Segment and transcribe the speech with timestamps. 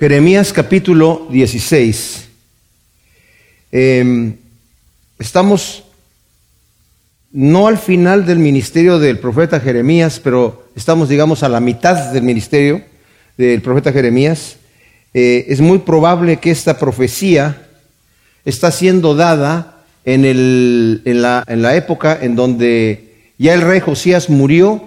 [0.00, 2.26] Jeremías capítulo 16.
[3.70, 4.34] Em,
[5.18, 5.84] estamos
[7.32, 12.22] no al final del ministerio del profeta Jeremías, pero estamos, digamos, a la mitad del
[12.22, 12.82] ministerio
[13.36, 14.56] del profeta Jeremías.
[15.12, 17.68] Eh, es muy probable que esta profecía
[18.46, 24.30] está siendo dada en, en, la, en la época en donde ya el rey Josías
[24.30, 24.82] murió.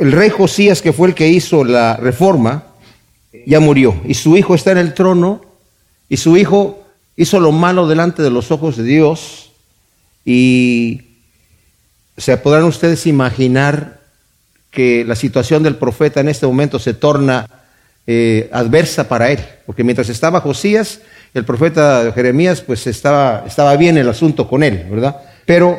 [0.00, 2.64] El rey Josías, que fue el que hizo la reforma,
[3.46, 5.42] ya murió y su hijo está en el trono
[6.08, 6.84] y su hijo
[7.16, 9.50] hizo lo malo delante de los ojos de Dios
[10.24, 11.02] y
[12.16, 14.00] se podrán ustedes imaginar
[14.70, 17.48] que la situación del profeta en este momento se torna
[18.06, 21.00] eh, adversa para él, porque mientras estaba Josías,
[21.32, 25.16] el profeta Jeremías, pues estaba, estaba bien el asunto con él, ¿verdad?
[25.46, 25.78] Pero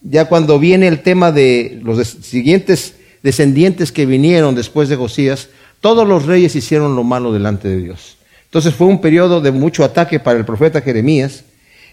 [0.00, 5.48] ya cuando viene el tema de los siguientes descendientes que vinieron después de Josías,
[5.82, 8.16] todos los reyes hicieron lo malo delante de Dios.
[8.44, 11.44] Entonces fue un periodo de mucho ataque para el profeta Jeremías,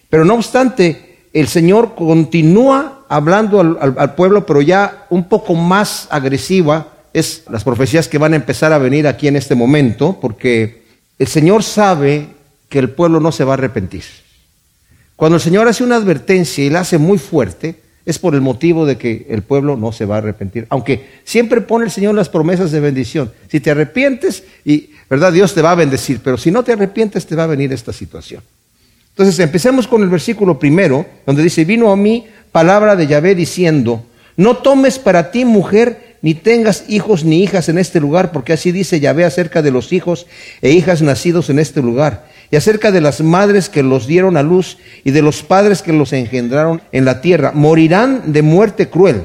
[0.10, 6.94] pero no obstante, el Señor continúa hablando al, pueblo, pero ya un poco más agresiva,
[7.14, 10.84] es las profecías que van a empezar a venir aquí en este momento, porque
[11.18, 12.28] el Señor sabe
[12.70, 14.04] que el pueblo no se va a arrepentir.
[15.16, 18.88] Cuando el Señor hace una advertencia y la hace muy fuerte, es por el motivo
[18.88, 20.66] de que el pueblo no se va a arrepentir.
[20.70, 23.32] Aunque siempre pone el Señor las promesas de bendición.
[23.50, 27.28] Si te arrepientes, y verdad, Dios te va a bendecir, pero si no te arrepientes,
[27.28, 28.42] te va a venir esta situación.
[29.10, 34.04] Entonces, empecemos con el versículo primero, donde dice, vino a mí palabra de Yahvé diciendo,
[34.38, 38.72] no tomes para ti mujer, ni tengas hijos ni hijas en este lugar, porque así
[38.72, 40.26] dice Yahvé acerca de los hijos
[40.64, 44.44] e hijas nacidos en este lugar y acerca de las madres que los dieron a
[44.44, 47.52] luz y de los padres que los engendraron en la tierra.
[47.54, 49.24] Morirán de muerte cruel.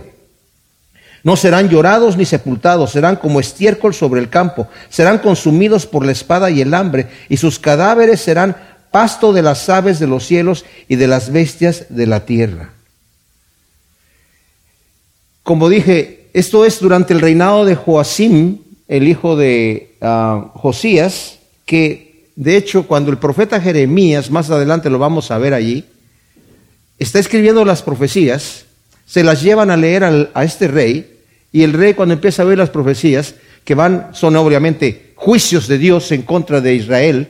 [1.23, 6.13] No serán llorados ni sepultados, serán como estiércol sobre el campo, serán consumidos por la
[6.13, 8.57] espada y el hambre, y sus cadáveres serán
[8.91, 12.73] pasto de las aves de los cielos y de las bestias de la tierra.
[15.43, 22.04] Como dije, esto es durante el reinado de Joacim, el hijo de ah, Josías, que
[22.37, 25.85] de hecho, cuando el profeta Jeremías, más adelante lo vamos a ver allí,
[26.99, 28.67] está escribiendo las profecías,
[29.07, 31.21] se las llevan a leer a este rey,
[31.53, 35.79] y el rey cuando empieza a ver las profecías, que van, son obviamente juicios de
[35.79, 37.29] Dios en contra de Israel,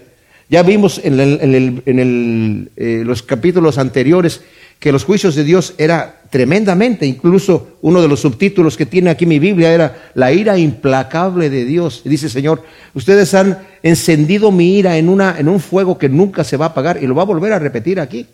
[0.48, 4.42] ya vimos en, eh, los capítulos anteriores
[4.78, 9.24] que los juicios de Dios era tremendamente, incluso uno de los subtítulos que tiene aquí
[9.24, 12.02] mi Biblia era la ira implacable de Dios.
[12.04, 12.62] dice, Señor,
[12.92, 16.68] ustedes han encendido mi ira en, una, en un fuego que nunca se va a
[16.70, 18.26] apagar y lo va a volver a repetir aquí.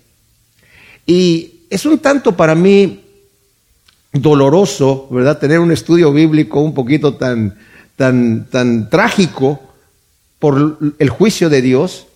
[1.07, 3.05] Y es un tanto para mí
[4.13, 5.39] doloroso, ¿verdad?
[5.39, 7.59] Tener un estudio bíblico un poquito tan,
[7.97, 9.61] tan, tan trágico
[10.39, 12.07] por el juicio de Dios,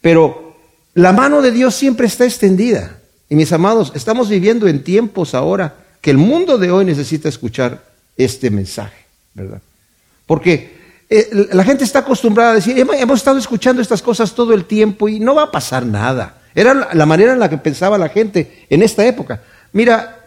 [0.00, 0.56] pero
[0.94, 3.01] la mano de Dios siempre está extendida.
[3.32, 7.82] Y mis amados, estamos viviendo en tiempos ahora que el mundo de hoy necesita escuchar
[8.14, 9.62] este mensaje, ¿verdad?
[10.26, 10.76] Porque
[11.08, 15.08] eh, la gente está acostumbrada a decir, hemos estado escuchando estas cosas todo el tiempo
[15.08, 16.42] y no va a pasar nada.
[16.54, 19.40] Era la manera en la que pensaba la gente en esta época.
[19.72, 20.26] Mira,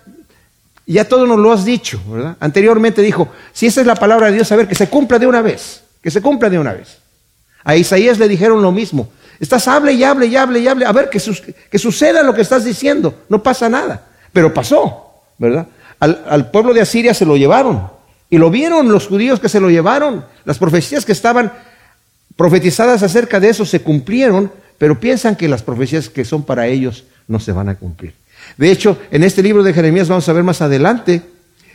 [0.87, 2.37] ya todo nos lo has dicho, ¿verdad?
[2.39, 5.27] Anteriormente dijo, si esa es la palabra de Dios, a ver, que se cumpla de
[5.27, 6.97] una vez, que se cumpla de una vez.
[7.63, 9.11] A Isaías le dijeron lo mismo.
[9.39, 10.85] Estás hable y hable y hable y hable.
[10.85, 11.19] A ver, que,
[11.79, 13.23] suceda lo que estás diciendo.
[13.29, 14.07] No pasa nada.
[14.31, 15.67] Pero pasó, ¿verdad?
[15.99, 17.89] Al, pueblo de Asiria se lo llevaron.
[18.29, 20.25] Y lo vieron los judíos que se lo llevaron.
[20.45, 21.51] Las profecías que estaban
[22.35, 27.05] profetizadas acerca de eso se cumplieron, pero piensan que las profecías que son para ellos
[27.27, 28.13] no se van a cumplir.
[28.57, 31.21] De hecho, en este libro de Jeremías vamos a ver más adelante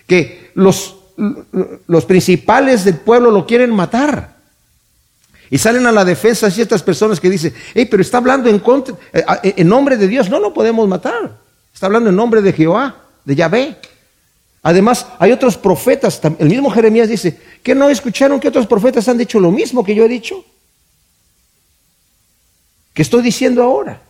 [0.07, 0.97] que los
[2.07, 4.40] principales del pueblo lo quieren matar.
[5.51, 8.95] Y salen a la defensa ciertas personas que dicen, hey, pero está hablando en, contra,
[9.13, 11.37] eh, en nombre de Dios, no lo podemos matar.
[11.75, 13.77] Está hablando en nombre de Jehová, de Yahvé.
[14.63, 19.19] Además, hay otros profetas, el mismo Jeremías dice, que no escucharon que otros profetas han
[19.19, 20.45] dicho lo mismo que yo he dicho?
[22.95, 24.03] Que estoy diciendo ahora.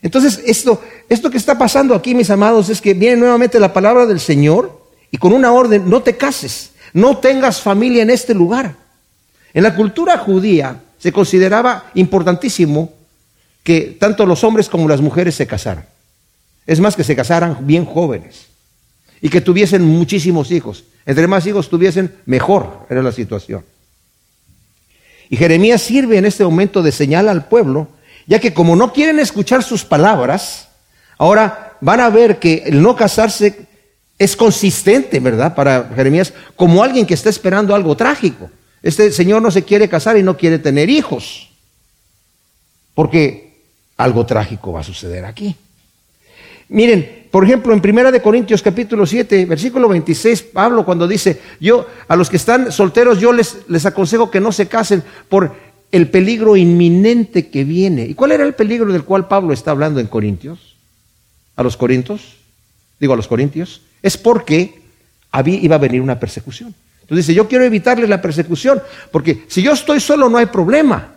[0.00, 4.06] Entonces, esto, esto que está pasando aquí, mis amados, es que viene nuevamente la palabra
[4.06, 4.80] del Señor
[5.10, 8.81] y con una orden, no te cases, no tengas familia en este lugar.
[9.54, 12.92] En la cultura judía se consideraba importantísimo
[13.62, 15.86] que tanto los hombres como las mujeres se casaran.
[16.66, 18.46] Es más, que se casaran bien jóvenes
[19.20, 20.84] y que tuviesen muchísimos hijos.
[21.06, 23.64] Entre más hijos tuviesen, mejor era la situación.
[25.28, 27.88] Y Jeremías sirve en este momento de señal al pueblo,
[28.26, 30.68] ya que como no quieren escuchar sus palabras,
[31.18, 33.66] ahora van a ver que el no casarse
[34.18, 35.54] es consistente, ¿verdad?
[35.54, 38.50] Para Jeremías, como alguien que está esperando algo trágico.
[38.82, 41.50] Este señor no se quiere casar y no quiere tener hijos,
[42.94, 43.62] porque
[43.96, 45.54] algo trágico va a suceder aquí.
[46.68, 51.86] Miren, por ejemplo, en Primera de Corintios capítulo 7, versículo 26, Pablo cuando dice, yo
[52.08, 55.54] a los que están solteros yo les, les aconsejo que no se casen por
[55.92, 58.06] el peligro inminente que viene.
[58.06, 60.76] ¿Y cuál era el peligro del cual Pablo está hablando en Corintios?
[61.54, 62.36] A los corintios,
[62.98, 64.80] digo a los corintios, es porque
[65.30, 66.74] había, iba a venir una persecución.
[67.12, 71.12] Entonces dice, yo quiero evitarle la persecución, porque si yo estoy solo no hay problema.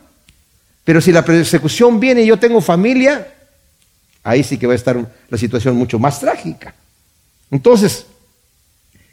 [0.83, 3.33] Pero si la persecución viene y yo tengo familia,
[4.21, 4.97] ahí sí que va a estar
[5.30, 6.75] la situación mucho más trágica.
[7.50, 8.07] Entonces,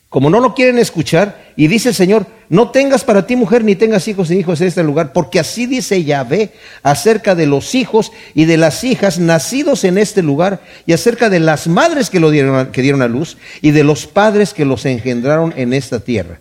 [0.08, 3.76] como no lo quieren escuchar, y dice el Señor, no tengas para ti mujer ni
[3.76, 6.50] tengas hijos ni hijos en este lugar, porque así dice Yahvé
[6.82, 11.38] acerca de los hijos y de las hijas nacidos en este lugar, y acerca de
[11.38, 12.32] las madres que, lo
[12.72, 16.40] que dieron a luz, y de los padres que los engendraron en esta tierra.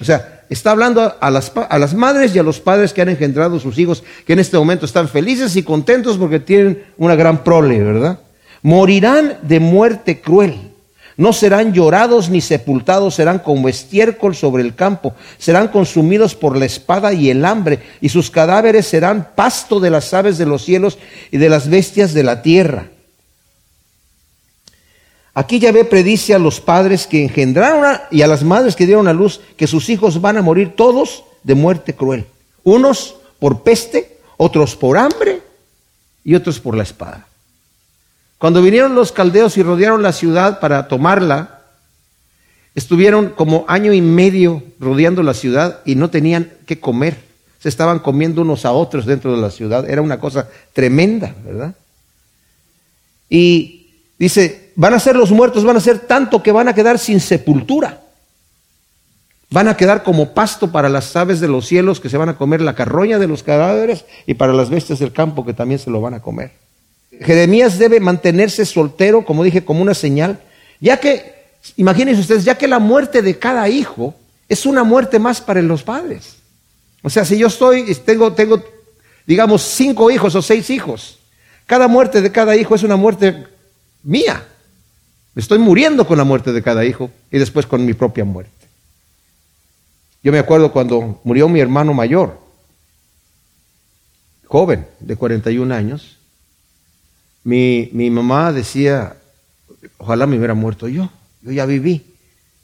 [0.00, 3.08] O sea, está hablando a las, a las madres y a los padres que han
[3.08, 7.44] engendrado sus hijos, que en este momento están felices y contentos porque tienen una gran
[7.44, 8.20] prole, ¿verdad?
[8.62, 10.72] Morirán de muerte cruel
[11.16, 16.66] no serán llorados ni sepultados, serán como estiércol sobre el campo, serán consumidos por la
[16.66, 20.98] espada y el hambre, y sus cadáveres serán pasto de las aves de los cielos
[21.30, 22.88] y de las bestias de la tierra.
[25.38, 29.12] Aquí Yahvé predice a los padres que engendraron y a las madres que dieron a
[29.12, 32.24] luz que sus hijos van a morir todos de muerte cruel.
[32.64, 35.42] Unos por peste, otros por hambre
[36.24, 37.28] y otros por la espada.
[38.38, 41.60] Cuando vinieron los caldeos y rodearon la ciudad para tomarla,
[42.74, 47.18] estuvieron como año y medio rodeando la ciudad y no tenían que comer.
[47.58, 49.86] Se estaban comiendo unos a otros dentro de la ciudad.
[49.86, 51.74] Era una cosa tremenda, ¿verdad?
[53.28, 56.98] Y dice, van a ser los muertos, van a ser tanto que van a quedar
[56.98, 58.02] sin sepultura.
[59.48, 62.36] Van a quedar como pasto para las aves de los cielos que se van a
[62.36, 65.90] comer la carroña de los cadáveres y para las bestias del campo que también se
[65.90, 66.52] lo van a comer.
[67.20, 70.40] Jeremías debe mantenerse soltero, como dije, como una señal,
[70.80, 71.34] ya que,
[71.76, 74.14] imagínense ustedes, ya que la muerte de cada hijo
[74.48, 76.36] es una muerte más para los padres.
[77.02, 78.62] O sea, si yo estoy, tengo, tengo,
[79.26, 81.18] digamos, cinco hijos o seis hijos,
[81.64, 83.46] cada muerte de cada hijo es una muerte
[84.02, 84.44] mía.
[85.36, 88.52] Estoy muriendo con la muerte de cada hijo y después con mi propia muerte.
[90.22, 92.40] Yo me acuerdo cuando murió mi hermano mayor,
[94.46, 96.16] joven, de 41 años,
[97.44, 99.16] mi, mi mamá decía,
[99.98, 101.10] ojalá me hubiera muerto yo,
[101.42, 102.02] yo ya viví,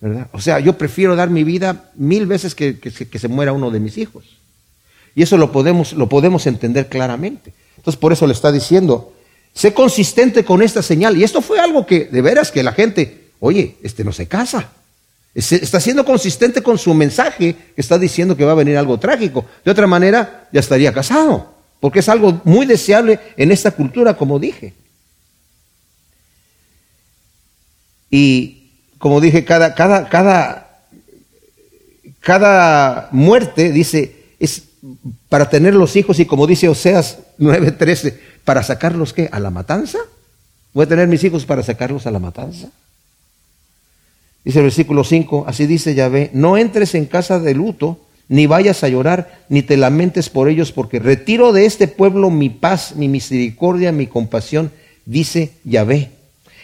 [0.00, 0.28] ¿verdad?
[0.32, 3.80] O sea, yo prefiero dar mi vida mil veces que, que, se muera uno de
[3.80, 4.24] mis hijos.
[5.14, 7.52] Y eso lo podemos, lo podemos entender claramente.
[7.76, 9.12] Entonces, por eso le está diciendo,
[9.54, 11.16] sé consistente con esta señal.
[11.16, 14.70] Y esto fue algo que, de veras, que la gente, oye, este no se casa.
[15.34, 19.46] Está siendo consistente con su mensaje, que está diciendo que va a venir algo trágico.
[19.64, 21.52] De otra manera, ya estaría casado
[21.82, 24.72] porque es algo muy deseable en esta cultura, como dije.
[28.08, 30.87] Y como dije, cada, cada, cada,
[32.20, 34.62] cada muerte, dice, es
[35.28, 39.28] para tener los hijos y como dice Oseas 9:13, para sacarlos qué?
[39.32, 39.98] A la matanza.
[40.72, 42.68] Voy a tener mis hijos para sacarlos a la matanza.
[44.44, 48.82] Dice el versículo 5, así dice Yahvé, no entres en casa de luto ni vayas
[48.82, 53.06] a llorar, ni te lamentes por ellos, porque retiro de este pueblo mi paz, mi
[53.06, 54.72] misericordia, mi compasión,
[55.05, 56.10] dice Yahvé.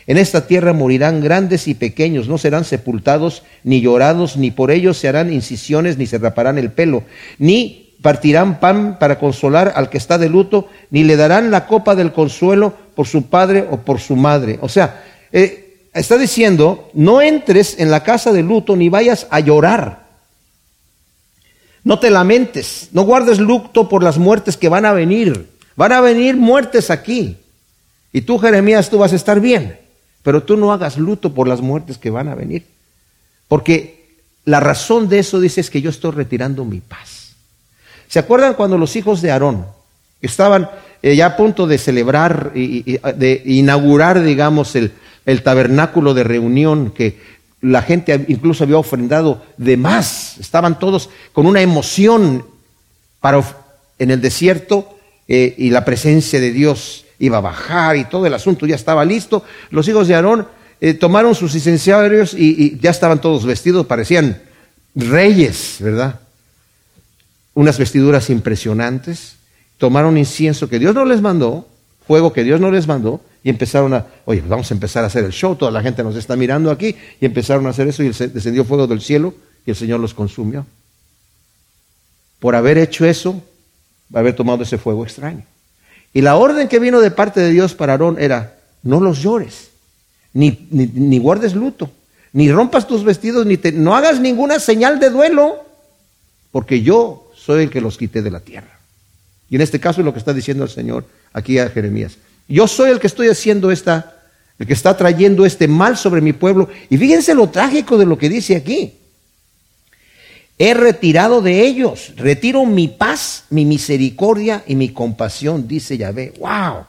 [0.07, 4.97] En esta tierra morirán grandes y pequeños, no serán sepultados, ni llorados, ni por ellos
[4.97, 7.03] se harán incisiones, ni se raparán el pelo,
[7.39, 11.95] ni partirán pan para consolar al que está de luto, ni le darán la copa
[11.95, 14.59] del consuelo por su padre o por su madre.
[14.63, 19.41] O sea, eh, está diciendo, no entres en la casa de luto, ni vayas a
[19.41, 20.07] llorar.
[21.85, 25.49] No te lamentes, no guardes luto por las muertes que van a venir.
[25.77, 27.37] Van a venir muertes aquí.
[28.13, 29.79] Y tú, Jeremías, tú vas a estar bien.
[30.23, 32.67] Pero tú no hagas luto por las muertes que van a venir.
[33.47, 37.18] Porque la razón de eso dice es que yo estoy retirando mi paz.
[38.09, 39.67] ¿Se acuerdan cuando los hijos de Aarón
[40.21, 40.71] estaban
[41.03, 44.93] eh, ya a punto de celebrar y, de inaugurar, digamos, el,
[45.45, 47.21] tabernáculo de reunión que
[47.61, 52.47] la gente incluso había ofrendado de más, estaban todos con una emoción
[53.21, 53.45] para,
[53.99, 54.99] en el desierto
[55.29, 59.05] eh, y la presencia de Dios iba a bajar y todo el asunto ya estaba
[59.05, 59.45] listo.
[59.71, 60.49] Los hijos de Aarón
[60.81, 64.41] eh, tomaron sus incenciarios y, y ya estaban todos vestidos, parecían
[64.95, 66.21] reyes, ¿verdad?
[67.59, 69.35] Unas vestiduras impresionantes,
[69.79, 71.67] tomaron incienso que Dios no les mandó,
[72.07, 75.09] fuego que Dios no les mandó, y empezaron a, oye, pues vamos a empezar a
[75.09, 78.05] hacer el show, toda la gente nos está mirando aquí, y empezaron a hacer eso
[78.05, 79.35] y descendió fuego del cielo
[79.67, 80.67] y el Señor los consumió.
[82.39, 83.43] por haber hecho eso,
[84.15, 85.43] haber tomado ese fuego extraño.
[86.15, 89.71] Y la orden que vino de parte de Dios para Aarón era, no los llores,
[90.33, 91.91] ni, ni, guardes luto,
[92.33, 95.65] ni rompas tus vestidos, ni te, no hagas ninguna señal de duelo,
[96.53, 98.79] porque yo soy el que los quité de la tierra.
[99.49, 102.19] Y en este caso es lo que está diciendo el Señor aquí a Jeremías.
[102.47, 104.21] Yo soy el que estoy haciendo esta,
[104.59, 106.69] el que está trayendo este mal sobre mi pueblo.
[106.91, 108.93] Y fíjense lo trágico de lo que dice aquí.
[110.59, 116.35] He retirado de ellos, retiro mi paz, mi misericordia y mi compasión, dice Yahvé.
[116.39, 116.85] ¡Wow!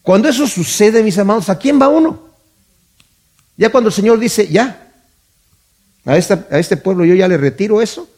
[0.00, 2.26] Cuando eso sucede, mis amados, ¿a quién va uno?
[3.58, 4.94] Ya cuando el Señor dice, ya,
[6.06, 8.08] a, a este pueblo yo ya le retiro eso,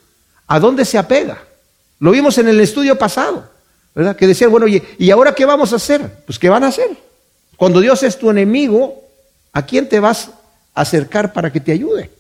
[0.50, 1.38] ¿a dónde se apega?
[2.00, 3.48] Lo vimos en el estudio pasado,
[3.94, 4.16] ¿verdad?
[4.16, 6.24] Que decían, bueno, ¿y, ¿y ahora qué vamos a hacer?
[6.26, 6.90] Pues ¿qué van a hacer?
[7.56, 9.00] Cuando Dios es tu enemigo,
[9.52, 10.30] ¿a quién te vas
[10.74, 12.10] a acercar para que te ayude?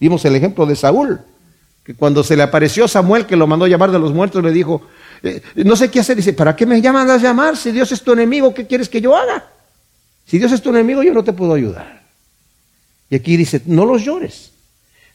[0.00, 1.20] Vimos el ejemplo de Saúl
[1.84, 4.82] que cuando se le apareció Samuel, que lo mandó llamar de los muertos, le dijo,
[5.22, 7.56] eh, no sé qué hacer, dice, ¿para qué me llaman a llamar?
[7.56, 9.46] Si Dios es tu enemigo, ¿qué quieres que yo haga?
[10.26, 12.02] Si Dios es tu enemigo, yo no te puedo ayudar.
[13.08, 14.50] Y aquí dice, no los llores.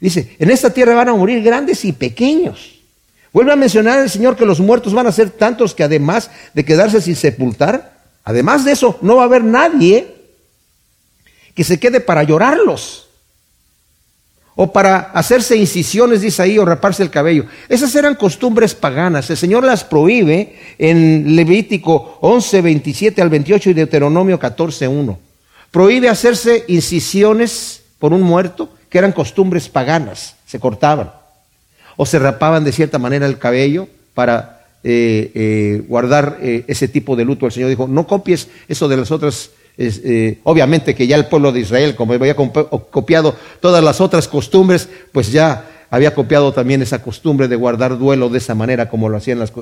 [0.02, 2.80] Dice, en esta tierra van a morir grandes y pequeños.
[3.32, 6.66] Vuelve a mencionar el Señor que los muertos van a ser tantos que además de
[6.66, 10.16] quedarse sin sepultar, además de eso, no va a haber nadie
[11.56, 13.08] que se quede para llorarlos
[14.56, 17.46] o para hacerse incisiones, dice ahí, o raparse el cabello.
[17.70, 19.30] Esas eran costumbres paganas.
[19.30, 25.20] El Señor las prohíbe en Levítico 11, 27 al 28 y Deuteronomio 14, 1.
[25.72, 31.14] Prohíbe hacerse incisiones por un muerto, que eran costumbres paganas, se cortaban.
[31.96, 37.16] O se rapaban de cierta manera el cabello para eh, eh, guardar eh, ese tipo
[37.16, 37.46] de luto.
[37.46, 39.52] El Señor dijo, no copies eso de las otras
[40.44, 45.32] obviamente que ya el pueblo de Israel, como había copiado todas las otras costumbres, pues
[45.32, 49.40] ya había copiado también esa costumbre de guardar duelo de esa manera como lo hacían
[49.40, 49.54] las,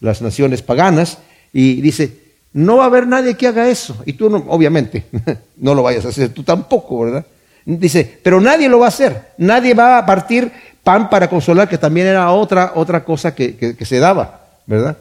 [0.00, 1.18] las, naciones paganas.
[1.52, 2.18] Y dice,
[2.52, 3.96] no va a haber nadie que haga eso.
[4.06, 5.06] Y tú, no, obviamente,
[5.56, 7.26] no lo vayas a hacer, tú tampoco, ¿verdad?
[7.64, 9.32] Dice, pero nadie lo va a hacer.
[9.38, 10.52] Nadie va a partir
[10.82, 14.96] pan para consolar, que también era otra, otra cosa que, que se daba, ¿verdad?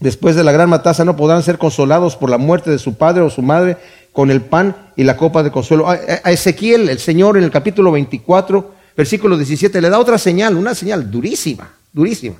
[0.00, 3.22] Después de la gran matanza no podrán ser consolados por la muerte de su padre
[3.22, 3.76] o su madre
[4.12, 5.88] con el pan y la copa de consuelo.
[5.88, 10.74] A, Ezequiel, el Señor, en el capítulo 24, versículo 17, le da otra señal, una
[10.74, 12.36] señal durísima, durísima.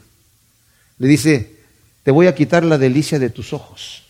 [0.99, 1.57] Le dice,
[2.05, 4.05] te voy a quitar la delicia de tus ojos.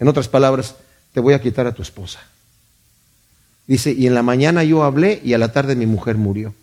[0.00, 0.74] En otras palabras,
[1.12, 2.20] te voy a quitar a tu esposa.
[3.66, 6.54] Dice, y en la mañana yo hablé y a la tarde mi mujer murió.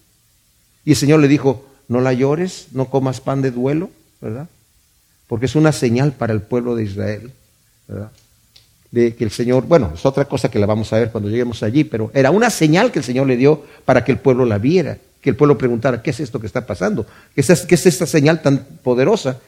[0.86, 3.89] Y el Señor le dijo, no la llores, no comas pan de duelo,
[4.22, 4.48] ¿verdad?
[5.31, 7.31] porque es una señal para el pueblo de Israel,
[8.91, 11.63] de que el Señor, bueno, es otra cosa que la vamos a ver cuando lleguemos
[11.63, 14.58] allí, pero era una señal que el Señor le dio para que el pueblo la
[14.58, 17.05] viera, que el pueblo preguntara, ¿qué es esto que está pasando?
[17.34, 19.39] ¿Qué es, qué es esta señal tan poderosa?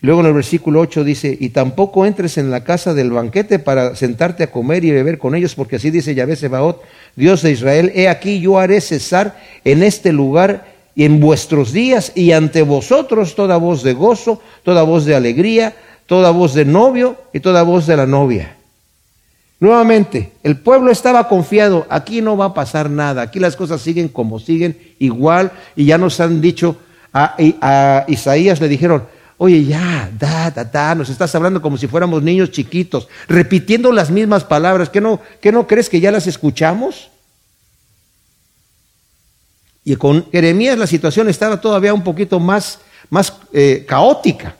[0.00, 3.96] Luego en el versículo 8 dice, y tampoco entres en la casa del banquete para
[3.96, 6.82] sentarte a comer y beber con ellos, porque así dice Yahvé Sebaot,
[7.16, 12.12] Dios de Israel, he aquí yo haré cesar en este lugar y en vuestros días
[12.14, 15.74] y ante vosotros toda voz de gozo, toda voz de alegría,
[16.06, 18.56] toda voz de novio y toda voz de la novia.
[19.58, 24.08] Nuevamente, el pueblo estaba confiado, aquí no va a pasar nada, aquí las cosas siguen
[24.08, 26.76] como siguen, igual, y ya nos han dicho,
[27.14, 29.04] a, a Isaías le dijeron,
[29.38, 34.10] oye ya, da, da, da, nos estás hablando como si fuéramos niños chiquitos, repitiendo las
[34.10, 37.10] mismas palabras, ¿qué no, qué no crees que ya las escuchamos?
[39.84, 44.56] Y con Jeremías la situación estaba todavía un poquito más, más eh, caótica,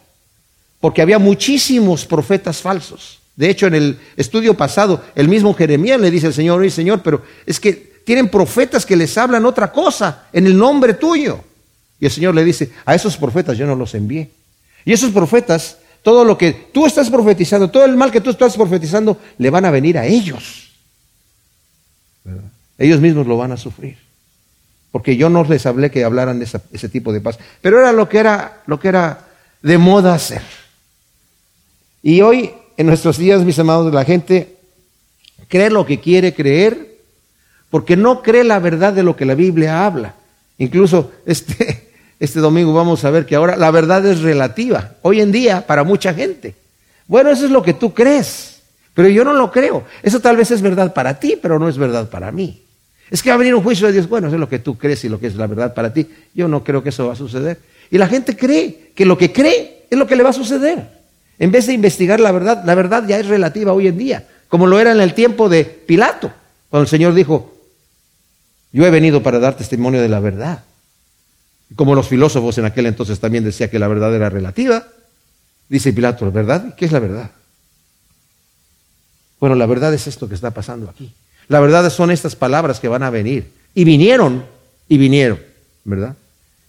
[0.80, 3.18] porque había muchísimos profetas falsos.
[3.34, 7.02] De hecho, en el estudio pasado, el mismo Jeremías le dice al Señor, oye Señor,
[7.02, 7.72] pero es que
[8.04, 11.40] tienen profetas que les hablan otra cosa en el nombre tuyo.
[11.98, 14.30] Y el Señor le dice, a esos profetas yo no los envié.
[14.86, 18.56] Y esos profetas, todo lo que tú estás profetizando, todo el mal que tú estás
[18.56, 20.70] profetizando, le van a venir a ellos.
[22.78, 24.06] Ellos mismos lo van a sufrir
[24.96, 28.08] porque yo no les hablé que hablaran de ese tipo de paz, pero era lo
[28.08, 29.28] que era, lo que era
[29.60, 30.40] de moda hacer.
[32.02, 34.56] Y hoy, en nuestros días, mis amados, la gente
[35.48, 36.96] cree lo que quiere creer,
[37.68, 40.14] porque no cree la verdad de lo que la Biblia habla.
[40.56, 41.85] Incluso este,
[42.18, 45.84] este domingo vamos a ver que ahora la verdad es relativa, hoy en día, para
[45.84, 46.54] mucha gente.
[47.06, 48.60] Bueno, eso es lo que tú crees,
[48.94, 49.84] pero yo no lo creo.
[50.02, 52.62] Eso tal vez es verdad para ti, pero no es verdad para mí.
[53.10, 54.08] Es que va a venir un juicio de Dios.
[54.08, 56.08] Bueno, eso es lo que tú crees y lo que es la verdad para ti.
[56.34, 57.60] Yo no creo que eso va a suceder.
[57.90, 60.96] Y la gente cree que lo que cree es lo que le va a suceder.
[61.38, 64.66] En vez de investigar la verdad, la verdad ya es relativa hoy en día, como
[64.66, 66.32] lo era en el tiempo de Pilato,
[66.70, 67.54] cuando el Señor dijo,
[68.72, 70.64] yo he venido para dar testimonio de la verdad.
[71.74, 74.86] Como los filósofos en aquel entonces también decía que la verdad era relativa.
[75.68, 76.74] Dice Pilato, ¿verdad?
[76.76, 77.30] ¿Qué es la verdad?
[79.40, 81.12] Bueno, la verdad es esto que está pasando aquí.
[81.48, 83.50] La verdad son estas palabras que van a venir.
[83.74, 84.44] Y vinieron,
[84.88, 85.40] y vinieron,
[85.84, 86.14] ¿verdad?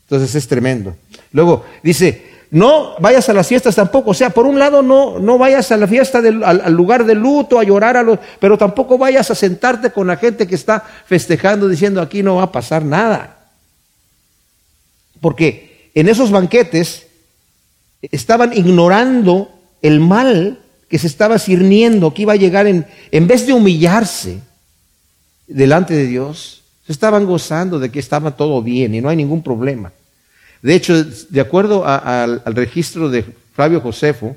[0.03, 0.95] Entonces es tremendo.
[1.31, 4.11] Luego dice, no vayas a las fiestas tampoco.
[4.11, 7.15] O sea, por un lado no, no vayas a la fiesta del, al, lugar de
[7.15, 10.83] luto, a llorar, a los, pero tampoco vayas a sentarte con la gente que está
[11.05, 13.36] festejando diciendo aquí no va a pasar nada.
[15.21, 17.07] Porque en esos banquetes
[18.01, 19.49] estaban ignorando
[19.81, 20.59] el mal
[20.89, 24.39] que se estaba cirniendo, que iba a llegar en, en vez de humillarse
[25.47, 29.43] delante de Dios, se estaban gozando de que estaba todo bien y no hay ningún
[29.43, 29.91] problema.
[30.61, 34.35] De hecho, de acuerdo al, registro de Flavio Josefo,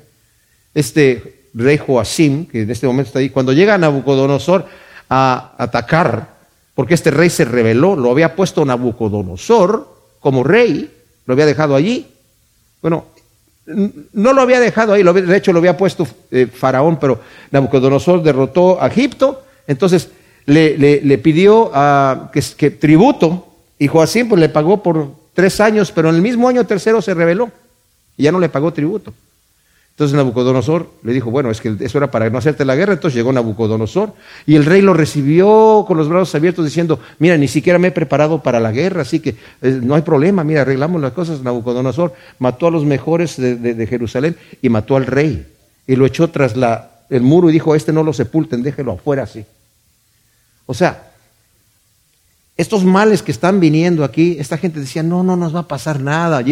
[0.73, 4.65] este rey Joacim, que en este momento está ahí, cuando llega Nabucodonosor
[5.09, 6.35] a atacar,
[6.75, 10.89] porque este rey se rebeló, lo había puesto Nabucodonosor como rey,
[11.25, 12.07] lo había dejado allí.
[12.81, 13.05] Bueno,
[14.13, 17.19] no lo había dejado ahí, de hecho lo había puesto eh, Faraón, pero
[17.51, 20.09] Nabucodonosor derrotó a Egipto, entonces
[20.45, 21.71] le, pidió
[22.31, 23.47] que, tributo,
[23.77, 27.13] y Joacim pues le pagó por tres años, pero en el mismo año tercero se
[27.13, 27.51] rebeló
[28.17, 29.13] y ya no le pagó tributo.
[30.01, 33.15] Entonces Nabucodonosor le dijo, bueno, es que eso era para no hacerte la guerra, entonces
[33.15, 34.15] llegó Nabucodonosor
[34.47, 37.91] y el rey lo recibió con los brazos abiertos diciendo, mira, ni siquiera me he
[37.91, 41.43] preparado para la guerra, así que eh, no hay problema, mira, arreglamos las cosas.
[41.43, 45.45] Nabucodonosor mató a los mejores de, Jerusalén y mató al rey
[45.85, 46.55] y lo echó tras
[47.11, 49.45] el muro y dijo, este no lo sepulten, déjelo afuera así.
[50.65, 51.10] O sea,
[52.57, 55.99] estos males que están viniendo aquí, esta gente decía, no, no nos va a pasar
[55.99, 56.43] nada.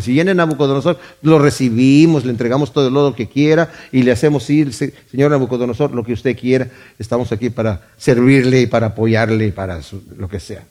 [0.00, 4.48] Si viene Nabucodonosor, lo recibimos, le entregamos todo el lodo que quiera y le hacemos
[4.50, 6.68] ir, señor Nabucodonosor, lo que usted quiera.
[6.98, 9.80] Estamos aquí para servirle y para apoyarle y para
[10.18, 10.64] lo que sea.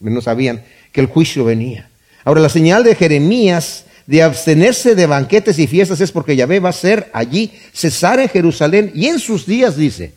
[0.00, 0.62] No sabían
[0.92, 1.88] que el juicio venía.
[2.24, 6.68] Ahora, la señal de Jeremías de abstenerse de banquetes y fiestas es porque Yahvé va
[6.68, 10.12] a ser allí, cesar en Jerusalén y en sus días, dice,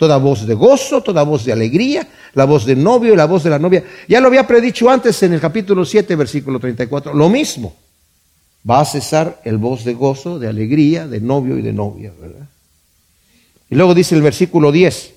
[0.00, 3.44] toda voz de gozo, toda voz de alegría, la voz del novio y la voz
[3.44, 3.84] de la novia.
[4.08, 7.76] Ya lo había predicho antes en el capítulo 7, versículo 34, lo mismo.
[8.68, 12.48] Va a cesar el voz de gozo, de alegría, de novio y de novia, ¿verdad?
[13.68, 15.12] Y luego dice el versículo 10,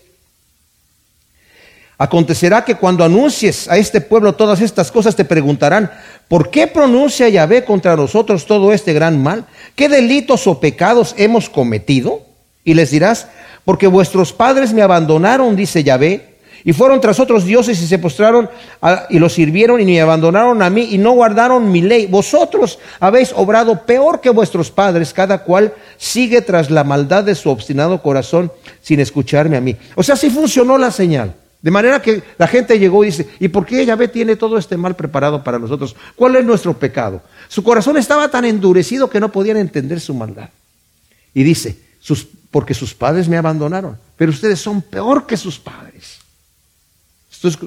[1.98, 5.90] Acontecerá que cuando anuncies a este pueblo todas estas cosas te preguntarán,
[6.28, 9.46] ¿por qué pronuncia Yahvé contra nosotros todo este gran mal?
[9.78, 12.33] ¿Qué delitos o pecados hemos cometido?
[12.64, 13.28] Y les dirás,
[13.66, 16.34] porque vuestros padres me abandonaron, dice Yahvé,
[16.66, 18.50] y fueron tras otros dioses y se postraron
[19.10, 22.06] y los sirvieron y me abandonaron a mí y no guardaron mi ley.
[22.06, 27.50] Vosotros habéis obrado peor que vuestros padres, cada cual sigue tras la maldad de su
[27.50, 29.76] obstinado corazón sin escucharme a mí.
[29.96, 31.36] O sea, sí funcionó la señal.
[31.62, 34.76] De manera que la gente llegó y dice, ¿y por qué Yahvé tiene todo este
[34.76, 35.96] mal preparado para nosotros?
[36.16, 37.22] ¿Cuál es nuestro pecado?
[37.48, 40.50] Su corazón estaba tan endurecido que no podían entender su maldad.
[41.34, 43.98] Y dice, sus porque sus padres me abandonaron.
[44.16, 46.20] Pero ustedes son peor que sus padres.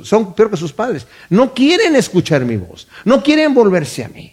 [0.04, 1.08] Son peor que sus padres.
[1.28, 2.86] No quieren escuchar mi voz.
[3.04, 4.32] No quieren volverse a mí.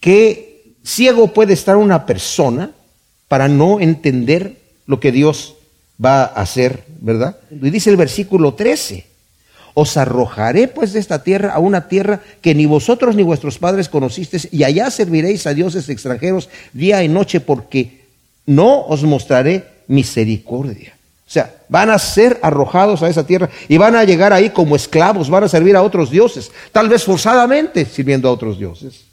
[0.00, 2.72] ¿Qué ciego puede estar una persona
[3.28, 5.54] para no entender lo que Dios
[6.04, 7.38] va a hacer, verdad?
[7.52, 9.06] Y dice el versículo 13.
[9.74, 13.88] Os arrojaré pues de esta tierra a una tierra que ni vosotros ni vuestros padres
[13.88, 17.97] conocisteis, y allá serviréis a dioses extranjeros día y noche, porque
[18.48, 20.96] no os mostraré misericordia.
[21.26, 24.74] O sea, van a ser arrojados a esa tierra y van a llegar ahí como
[24.74, 29.04] esclavos, van a servir a otros dioses, tal vez forzadamente sirviendo a otros dioses.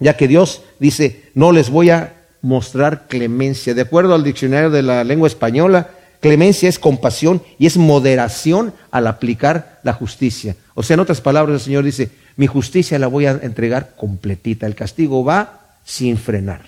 [0.00, 3.72] Ya que Dios dice, no les voy a mostrar clemencia.
[3.72, 9.06] De acuerdo al diccionario de la lengua española, clemencia es compasión y es moderación al
[9.06, 10.56] aplicar la justicia.
[10.74, 14.66] O sea, en otras palabras, el Señor dice, mi justicia la voy a entregar completita,
[14.66, 16.62] el castigo va sin frenar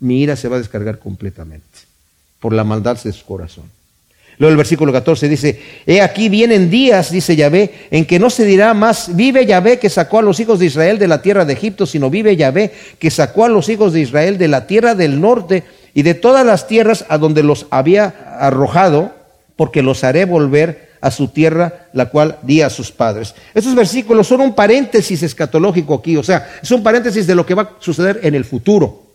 [0.00, 1.64] mi ira se va a descargar completamente
[2.40, 3.64] por la maldad de su corazón.
[4.38, 8.44] Luego el versículo 14 dice, he aquí vienen días, dice Yahvé, en que no se
[8.44, 11.54] dirá más, vive Yahvé que sacó a los hijos de Israel de la tierra de
[11.54, 15.20] Egipto, sino vive Yahvé que sacó a los hijos de Israel de la tierra del
[15.20, 19.12] norte y de todas las tierras a donde los había arrojado,
[19.56, 23.34] porque los haré volver a su tierra, la cual di a sus padres.
[23.54, 27.54] Estos versículos son un paréntesis escatológico aquí, o sea, es un paréntesis de lo que
[27.54, 29.07] va a suceder en el futuro.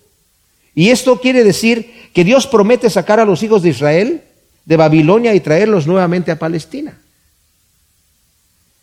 [0.76, 4.24] Y esto quiere decir que Dios promete sacar a los hijos de Israel
[4.66, 6.98] de Babilonia y traerlos nuevamente a Palestina.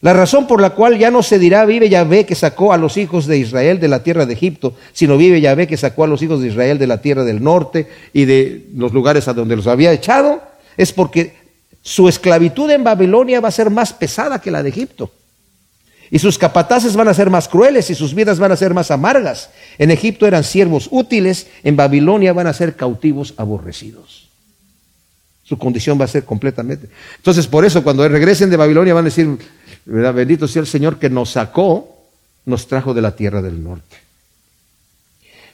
[0.02, 2.96] La razón por la cual ya no se dirá vive Yahvé que sacó a los
[2.96, 6.22] hijos de Israel de la tierra de Egipto, sino vive Yahvé que sacó a los
[6.22, 9.66] hijos de Israel de la tierra del norte y de los lugares a donde los
[9.66, 10.42] había echado,
[10.78, 11.34] es porque
[11.82, 15.12] su esclavitud en Babilonia va a ser más pesada que la de Egipto.
[16.10, 18.90] Y sus capataces van a ser más crueles y sus vidas van a ser más
[18.90, 19.50] amargas.
[19.78, 24.28] En Egipto eran siervos útiles, en Babilonia van a ser cautivos aborrecidos.
[25.44, 26.88] Su condición va a ser completamente.
[27.16, 29.38] Entonces, por eso, cuando regresen de Babilonia van a decir,
[29.84, 31.96] bendito sea el Señor que nos sacó,
[32.44, 33.96] nos trajo de la tierra del norte.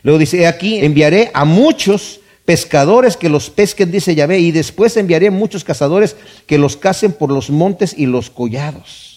[0.03, 5.31] Luego dice, aquí enviaré a muchos pescadores que los pesquen, dice Yahvé, y después enviaré
[5.31, 6.17] muchos cazadores
[6.47, 9.16] que los cacen por los montes y los collados.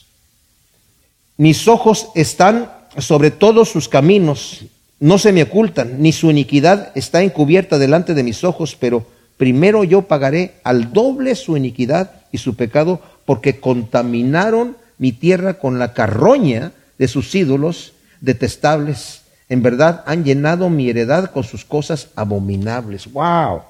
[1.39, 4.65] Mis ojos están sobre todos sus caminos,
[4.99, 9.83] no se me ocultan, ni su iniquidad está encubierta delante de mis ojos, pero primero
[9.83, 15.93] yo pagaré al doble su iniquidad y su pecado, porque contaminaron mi tierra con la
[15.93, 23.11] carroña de sus ídolos detestables en verdad han llenado mi heredad con sus cosas abominables.
[23.11, 23.63] ¡Wow!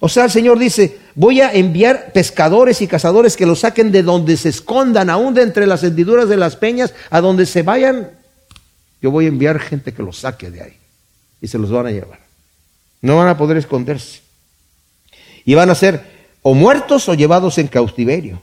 [0.00, 4.02] O sea, el Señor dice, voy a enviar pescadores y cazadores que los saquen de
[4.02, 8.10] donde se escondan, aún de entre las hendiduras de las peñas, a donde se vayan.
[9.02, 10.76] Yo voy a enviar gente que los saque de ahí
[11.40, 12.20] y se los van a llevar.
[13.02, 14.20] No van a poder esconderse.
[15.44, 16.02] Y van a ser
[16.42, 18.42] o muertos o llevados en cautiverio.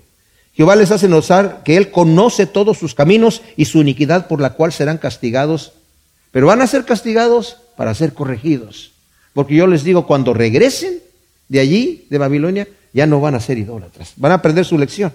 [0.53, 4.53] Jehová les hace notar que Él conoce todos sus caminos y su iniquidad por la
[4.53, 5.73] cual serán castigados
[6.31, 8.91] pero van a ser castigados para ser corregidos.
[9.33, 10.99] Porque yo les digo, cuando regresen
[11.49, 14.13] de allí, de Babilonia, ya no van a ser idólatras.
[14.15, 15.13] Van a aprender su lección.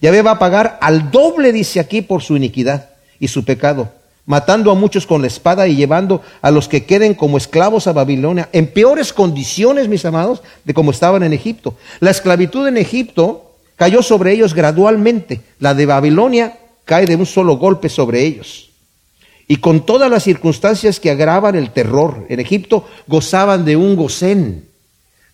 [0.00, 3.90] Yahvé va a pagar al doble, dice aquí, por su iniquidad y su pecado,
[4.26, 7.92] matando a muchos con la espada y llevando a los que queden como esclavos a
[7.92, 11.74] Babilonia, en peores condiciones, mis amados, de como estaban en Egipto.
[12.00, 15.40] La esclavitud en Egipto cayó sobre ellos gradualmente.
[15.58, 18.70] La de Babilonia cae de un solo golpe sobre ellos.
[19.48, 24.65] Y con todas las circunstancias que agravan el terror, en Egipto gozaban de un gozén,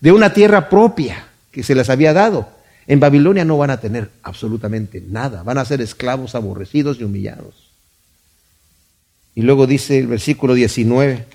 [0.03, 2.49] de una tierra propia que se les había dado.
[2.87, 7.71] En Babilonia no van a tener absolutamente nada, van a ser esclavos aborrecidos y humillados.
[9.33, 11.25] Y luego dice el versículo 19,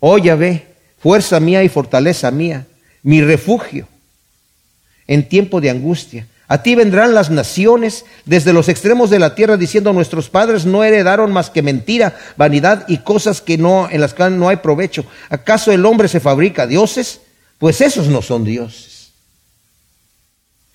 [0.00, 0.66] oh Yahvé,
[0.98, 2.66] fuerza mía y fortaleza mía,
[3.04, 3.86] mi refugio
[5.06, 6.26] en tiempo de angustia.
[6.48, 10.82] A ti vendrán las naciones desde los extremos de la tierra diciendo nuestros padres no
[10.82, 15.04] heredaron más que mentira, vanidad y cosas que no en las que no hay provecho.
[15.28, 17.20] ¿Acaso el hombre se fabrica dioses?
[17.60, 19.10] Pues esos no son dioses.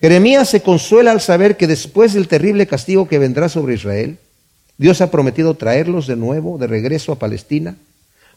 [0.00, 4.18] Jeremías se consuela al saber que después del terrible castigo que vendrá sobre Israel,
[4.78, 7.74] Dios ha prometido traerlos de nuevo, de regreso a Palestina,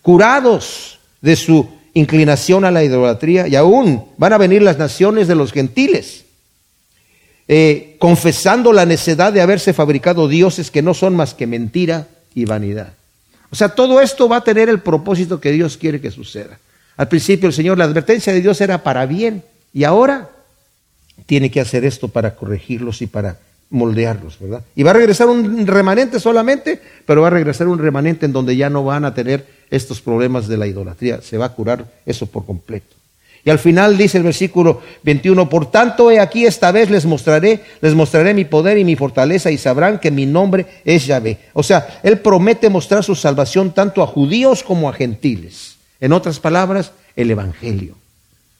[0.01, 5.35] curados de su inclinación a la idolatría, y aún van a venir las naciones de
[5.35, 6.25] los gentiles
[7.47, 12.45] eh, confesando la necedad de haberse fabricado dioses que no son más que mentira y
[12.45, 12.93] vanidad.
[13.51, 16.57] O sea, todo esto va a tener el propósito que Dios quiere que suceda.
[16.99, 19.41] Al principio el Señor, la advertencia de Dios era para bien
[19.73, 20.31] y ahora
[21.25, 24.63] tiene que hacer esto para corregirlos y para moldearlos, ¿verdad?
[24.75, 28.57] Y va a regresar un remanente solamente, pero va a regresar un remanente en donde
[28.57, 31.21] ya no van a tener estos problemas de la idolatría.
[31.21, 32.97] Se va a curar eso por completo.
[33.45, 37.61] Y al final dice el versículo 21, por tanto, he aquí esta vez les mostraré,
[37.79, 41.37] les mostraré mi poder y mi fortaleza y sabrán que mi nombre es Yahvé.
[41.53, 45.68] O sea, él promete mostrar su salvación tanto a judíos como a gentiles.
[45.99, 47.95] En otras palabras, el Evangelio,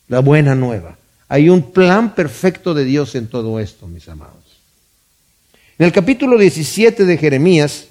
[0.08, 0.98] la buena nueva.
[1.28, 4.60] Hay un plan perfecto de Dios en todo esto, mis amados.
[5.78, 7.90] En el capítulo 17 de Jeremías,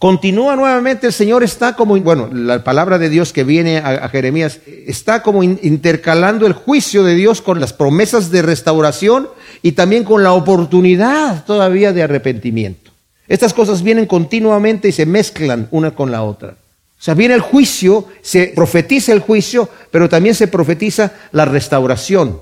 [0.00, 4.58] Continúa nuevamente, el Señor está como, bueno, la palabra de Dios que viene a, Jeremías
[4.86, 9.28] está como intercalando el juicio de Dios con las promesas de restauración
[9.60, 12.92] y también con la oportunidad todavía de arrepentimiento.
[13.28, 16.56] Estas cosas vienen continuamente y se mezclan una con la otra.
[17.00, 22.38] O sea, viene el juicio, se profetiza el juicio, pero también se profetiza la restauración.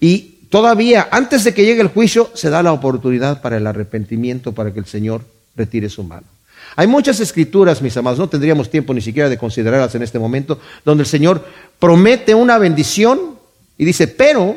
[0.00, 4.52] Y todavía, antes de que llegue el juicio, se da la oportunidad para el arrepentimiento,
[4.52, 6.26] para que el Señor retire su mano.
[6.74, 10.58] Hay muchas escrituras, mis amados, no tendríamos tiempo ni siquiera de considerarlas en este momento,
[10.86, 11.44] donde el Señor
[11.78, 13.36] promete una bendición
[13.76, 14.56] y dice, pero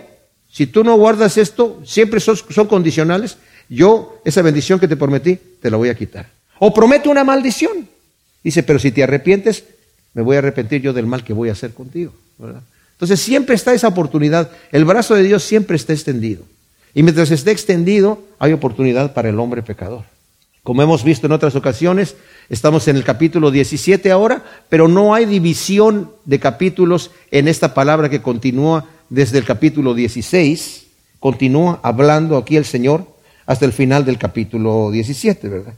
[0.49, 2.37] si tú no guardas esto, siempre son,
[2.69, 6.29] condicionales, yo esa bendición que te prometí, te la voy a quitar.
[6.59, 7.94] O promete una maldición.
[8.45, 9.63] Dice, pero si te arrepientes,
[10.13, 12.13] me voy a arrepentir yo del mal que voy a hacer contigo.
[12.91, 14.51] Entonces siempre está esa oportunidad.
[14.71, 16.43] El brazo de Dios siempre está extendido.
[16.93, 20.03] Y mientras esté extendido, hay oportunidad para el hombre pecador.
[20.61, 25.25] Como hemos visto en otras ocasiones, estamos en el capítulo 17 ahora, pero no hay
[25.25, 30.85] división de capítulos en esta palabra que continúa desde el capítulo 16,
[31.19, 33.07] continúa hablando aquí el Señor
[33.47, 35.73] hasta el final del capítulo 17, ¿verdad?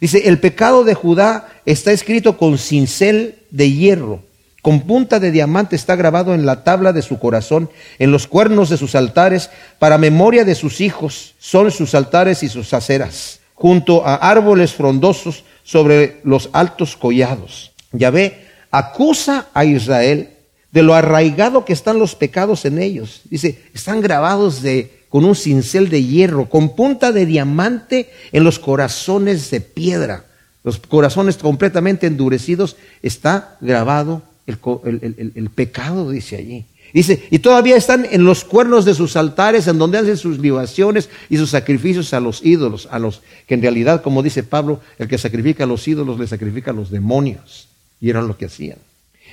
[0.00, 4.20] Dice, el pecado de Judá está escrito con cincel de hierro,
[4.62, 8.70] con punta de diamante está grabado en la tabla de su corazón, en los cuernos
[8.70, 13.38] de sus altares, para memoria de sus hijos, son sus altares y sus aceras.
[13.54, 17.72] junto a árboles frondosos sobre los altos collados.
[17.92, 20.30] Yahvé acusa a Israel
[20.72, 23.20] de lo arraigado que están los pecados en ellos.
[23.24, 28.58] Dice, están grabados de, con un cincel de hierro, con punta de diamante en los
[28.58, 30.24] corazones de piedra.
[30.62, 36.64] Los corazones completamente endurecidos, está grabado el, pecado, dice allí.
[36.92, 41.08] Dice, y todavía están en los cuernos de sus altares, en donde hacen sus libaciones
[41.28, 45.08] y sus sacrificios a los ídolos, a los que en realidad, como dice Pablo, el
[45.08, 47.68] que sacrifica a los ídolos le sacrifica a los demonios.
[48.00, 48.78] Y eran lo que hacían.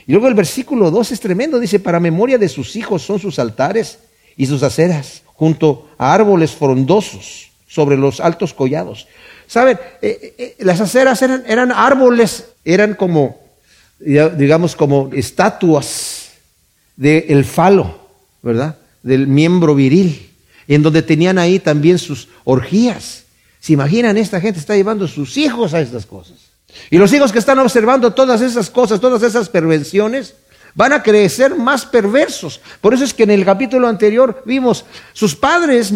[0.07, 3.39] Y luego el versículo 2 es tremendo, dice, para memoria de sus hijos son sus
[3.39, 3.99] altares
[4.37, 9.07] y sus aceras, junto a árboles frondosos sobre los altos collados.
[9.47, 9.79] ¿Saben?
[10.01, 13.39] Eh, eh, eh, las aceras eran, árboles, eran como,
[13.99, 16.29] digamos, como estatuas
[16.95, 17.99] del falo,
[18.41, 18.77] ¿verdad?
[19.03, 20.31] Del miembro viril,
[20.67, 23.23] en donde tenían ahí también sus orgías.
[23.59, 24.17] ¿Se imaginan?
[24.17, 26.37] Esta gente está llevando sus hijos a estas cosas.
[26.89, 30.35] Y los hijos que están observando todas esas cosas, todas esas perversiones,
[30.77, 32.61] van a crecer más perversos.
[32.79, 35.91] Por eso es que en el capítulo anterior vimos, sus padres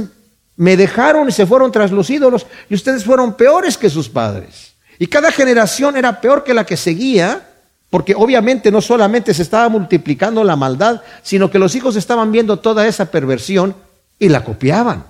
[0.58, 4.74] me dejaron y se fueron tras los ídolos y ustedes fueron peores que sus padres.
[4.98, 7.48] Y cada generación era peor que la que seguía
[7.92, 12.58] porque obviamente no solamente se estaba multiplicando la maldad, sino que los hijos estaban viendo
[12.58, 13.76] toda esa perversión
[14.18, 15.06] y la copiaban.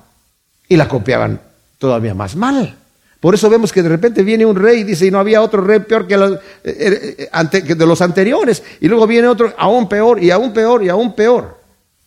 [0.67, 1.39] Y la copiaban
[1.77, 2.75] todavía más mal.
[3.21, 5.61] Por eso vemos que de repente viene un rey y dice, y no había otro
[5.61, 8.63] rey peor que, los, eh, eh, de los anteriores.
[8.81, 11.59] Y luego viene otro aún peor y aún peor y aún peor.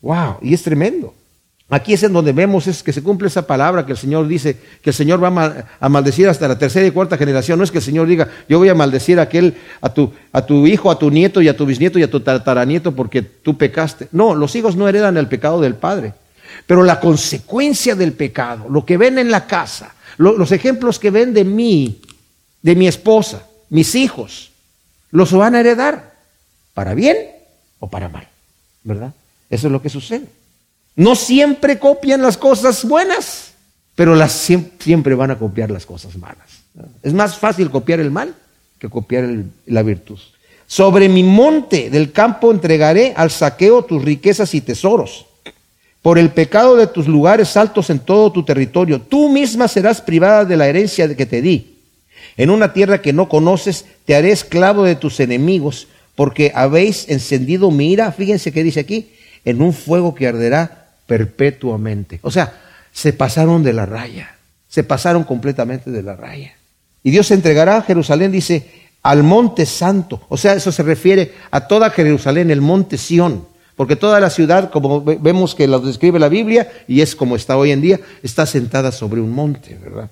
[0.02, 0.38] ¡Wow!
[0.42, 1.14] Y es tremendo.
[1.70, 4.58] Aquí es en donde vemos es que se cumple esa palabra que el Señor dice,
[4.82, 7.58] que el Señor va a maldecir hasta la tercera y cuarta generación.
[7.58, 9.28] No es que el Señor diga, yo voy a maldecir a
[9.80, 12.20] a tu, a tu hijo, a tu nieto y a tu bisnieto y a tu
[12.20, 14.08] tataranieto porque tú pecaste.
[14.10, 16.12] No, los hijos no heredan el pecado del padre.
[16.66, 21.34] Pero la consecuencia del pecado, lo que ven en la casa, los ejemplos que ven
[21.34, 22.00] de mí,
[22.62, 24.50] de mi esposa, mis hijos,
[25.10, 26.14] los van a heredar,
[26.74, 27.16] para bien
[27.78, 28.28] o para mal,
[28.82, 29.12] ¿verdad?
[29.48, 30.26] Eso es lo que sucede.
[30.96, 33.52] No siempre copian las cosas buenas,
[33.94, 36.62] pero siempre van a copiar las cosas malas.
[37.02, 38.34] Es más fácil copiar el mal
[38.78, 39.28] que copiar
[39.66, 40.18] la virtud.
[40.66, 45.26] Sobre mi monte del campo entregaré al saqueo tus riquezas y tesoros.
[46.04, 50.44] Por el pecado de tus lugares altos en todo tu territorio, tú misma serás privada
[50.44, 51.78] de la herencia que te di.
[52.36, 57.70] En una tierra que no conoces, te haré esclavo de tus enemigos, porque habéis encendido
[57.70, 59.12] mi ira, fíjense que dice aquí,
[59.46, 62.20] en un fuego que arderá perpetuamente.
[62.20, 62.52] O sea,
[62.92, 64.36] se pasaron de la raya,
[64.68, 66.52] se pasaron completamente de la raya.
[67.02, 68.68] Y Dios entregará a Jerusalén, dice,
[69.02, 70.20] al monte santo.
[70.28, 73.53] O sea, eso se refiere a toda Jerusalén, el monte Sión.
[73.76, 77.56] Porque toda la ciudad, como vemos que lo describe la Biblia, y es como está
[77.56, 80.10] hoy en día, está sentada sobre un monte, ¿verdad?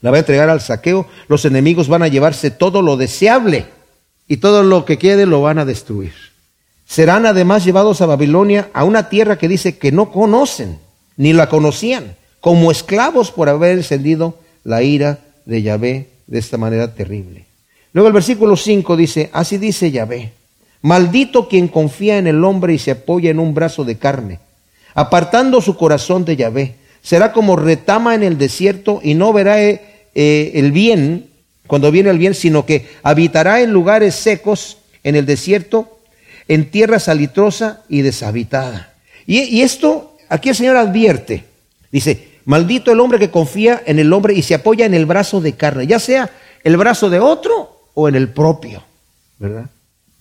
[0.00, 3.66] La va a entregar al saqueo, los enemigos van a llevarse todo lo deseable
[4.28, 6.12] y todo lo que quede lo van a destruir.
[6.86, 10.78] Serán además llevados a Babilonia, a una tierra que dice que no conocen,
[11.16, 16.94] ni la conocían, como esclavos por haber encendido la ira de Yahvé de esta manera
[16.94, 17.46] terrible.
[17.92, 20.32] Luego el versículo 5 dice, así dice Yahvé,
[20.82, 24.40] maldito quien confía en el hombre y se apoya en un brazo de carne,
[24.94, 29.80] apartando su corazón de Yahvé, será como retama en el desierto y no verá eh,
[30.14, 31.30] eh, el bien
[31.66, 35.98] cuando viene el bien, sino que habitará en lugares secos en el desierto
[36.48, 38.94] en tierra salitrosa y deshabitada.
[39.26, 41.44] Y, esto, aquí el Señor advierte,
[41.92, 45.42] dice, maldito el hombre que confía en el hombre y se apoya en el brazo
[45.42, 46.30] de carne, ya sea
[46.64, 48.82] el brazo de otro o en el propio,
[49.38, 49.66] ¿verdad?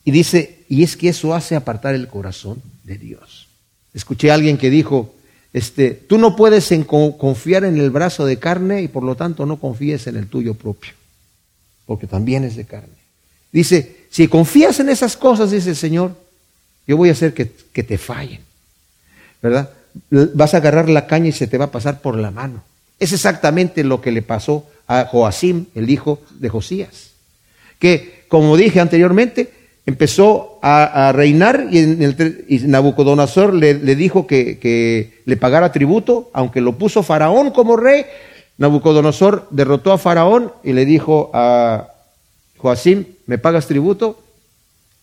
[0.08, 3.50] Y dice, y es que eso hace apartar el corazón de Dios.
[3.94, 5.14] Escuché a alguien que dijo,
[5.52, 6.74] este, tú no puedes
[7.18, 10.54] confiar en el brazo de carne y por lo tanto no confíes en el tuyo
[10.54, 10.94] propio,
[11.86, 12.96] porque también es de carne.
[13.52, 16.16] Dice, si confías en esas cosas, dice el Señor,
[16.88, 17.44] yo voy a hacer que,
[17.84, 18.40] te fallen.
[19.42, 19.72] ¿Verdad?
[20.10, 22.64] Vas a agarrar la caña y se te va a pasar por la mano.
[22.98, 27.10] Es exactamente lo que le pasó a Joacim, el hijo de Josías.
[27.78, 29.57] Que, como dije anteriormente,
[29.88, 37.04] empezó a, reinar y, Nabucodonosor le, dijo que, que, le pagara tributo, aunque lo puso
[37.04, 38.06] Faraón como rey.
[38.58, 41.88] Nabucodonosor derrotó a Faraón y le dijo a
[42.58, 44.20] Joacim, ¿me pagas tributo?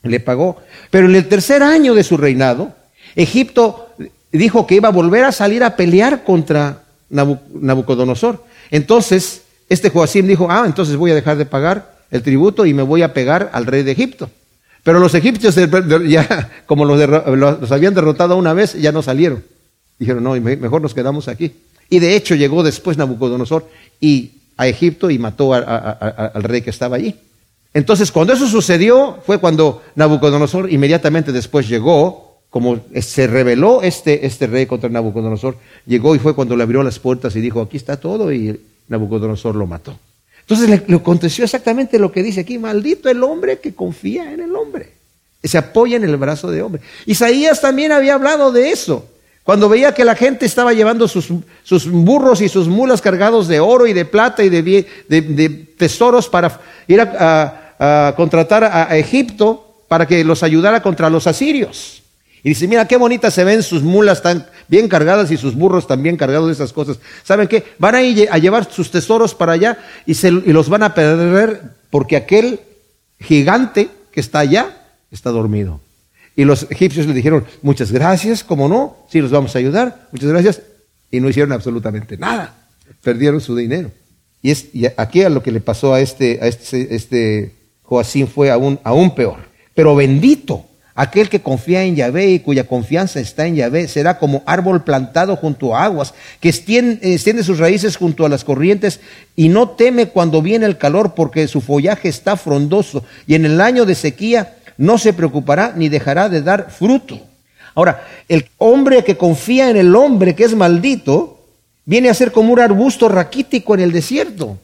[0.02, 0.58] Le pagó.
[0.90, 2.74] Pero en el tercer año de su reinado,
[3.16, 3.88] Egipto
[4.32, 8.44] dijo que iba a volver a salir a pelear contra Nabucodonosor.
[8.70, 12.82] Entonces, este Joacim dijo, ah, entonces voy a dejar de pagar el tributo y me
[12.82, 14.28] voy a pegar al rey de Egipto.
[14.84, 15.56] Pero los egipcios,
[16.06, 19.42] ya como los, los habían derrotado una vez, ya no salieron.
[19.98, 21.52] Dijeron, no, mejor nos quedamos aquí.
[21.90, 23.68] Y de hecho llegó después Nabucodonosor
[24.00, 27.16] y a Egipto y mató al rey que estaba allí.
[27.72, 34.46] Entonces, cuando eso sucedió, fue cuando Nabucodonosor inmediatamente después llegó, como se rebeló este, este
[34.46, 37.96] rey contra Nabucodonosor, llegó y fue cuando le abrió las puertas y dijo, aquí está
[37.96, 39.98] todo, y Nabucodonosor lo mató.
[40.46, 44.54] Entonces le, aconteció exactamente lo que dice aquí, maldito el hombre que confía en el
[44.54, 44.92] hombre,
[45.42, 46.82] se apoya en el brazo de hombre.
[47.06, 49.08] Isaías también había hablado de eso.
[49.42, 51.28] Cuando veía que la gente estaba llevando sus,
[51.90, 57.00] burros y sus mulas cargados de oro y de plata y de, tesoros para ir
[57.00, 62.02] a, contratar a, Egipto para que los ayudara contra los asirios.
[62.42, 65.86] Y dice, mira qué bonitas se ven sus mulas tan bien cargadas y sus burros
[65.86, 66.98] también cargados de esas cosas.
[67.22, 67.64] ¿Saben qué?
[67.78, 71.62] Van a ir a llevar sus tesoros para allá y, y los van a perder
[71.90, 72.60] porque aquel
[73.20, 74.76] gigante que está allá
[75.10, 75.80] está dormido.
[76.36, 80.28] Y los egipcios le dijeron, muchas gracias, como no, sí los vamos a ayudar, muchas
[80.30, 80.62] gracias.
[81.10, 82.54] Y no hicieron absolutamente nada.
[83.02, 83.90] Perdieron su dinero.
[84.42, 88.50] Y, es, aquí a lo que le pasó a este, a este, este Joacín fue
[88.50, 89.38] aún, aún peor.
[89.74, 94.42] Pero bendito aquel que confía en Yahvé y cuya confianza está en Yahvé, será como
[94.46, 99.00] árbol plantado junto a aguas, que extiende, extiende sus raíces junto a las corrientes
[99.34, 103.60] y no teme cuando viene el calor porque su follaje está frondoso y en el
[103.60, 107.20] año de sequía no se preocupará ni dejará de dar fruto.
[107.74, 111.40] Ahora, el hombre que confía en el hombre que es maldito,
[111.84, 114.58] viene a ser como un arbusto raquítico en el desierto,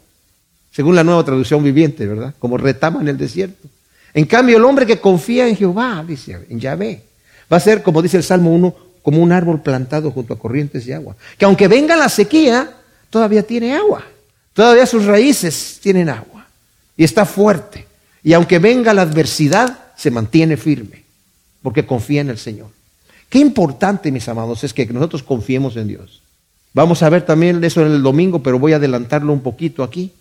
[0.70, 2.34] según la nueva traducción viviente, ¿verdad?
[2.38, 3.68] Como retama en el desierto.
[4.14, 7.02] En cambio, el hombre que confía en Jehová, dice, en Yahvé,
[7.52, 10.86] va a ser, como dice el Salmo 1, como un árbol plantado junto a corrientes
[10.86, 11.16] de agua.
[11.38, 12.70] Que aunque venga la sequía,
[13.08, 14.04] todavía tiene agua.
[14.52, 16.46] Todavía sus raíces tienen agua.
[16.96, 17.86] Y está fuerte.
[18.22, 21.04] Y aunque venga la adversidad, se mantiene firme,
[21.62, 22.68] porque confía en el Señor.
[23.28, 26.22] Qué importante, mis amados, es que nosotros confiemos en Dios.
[26.72, 30.12] Vamos a ver también eso en el domingo, pero voy a adelantarlo un poquito aquí.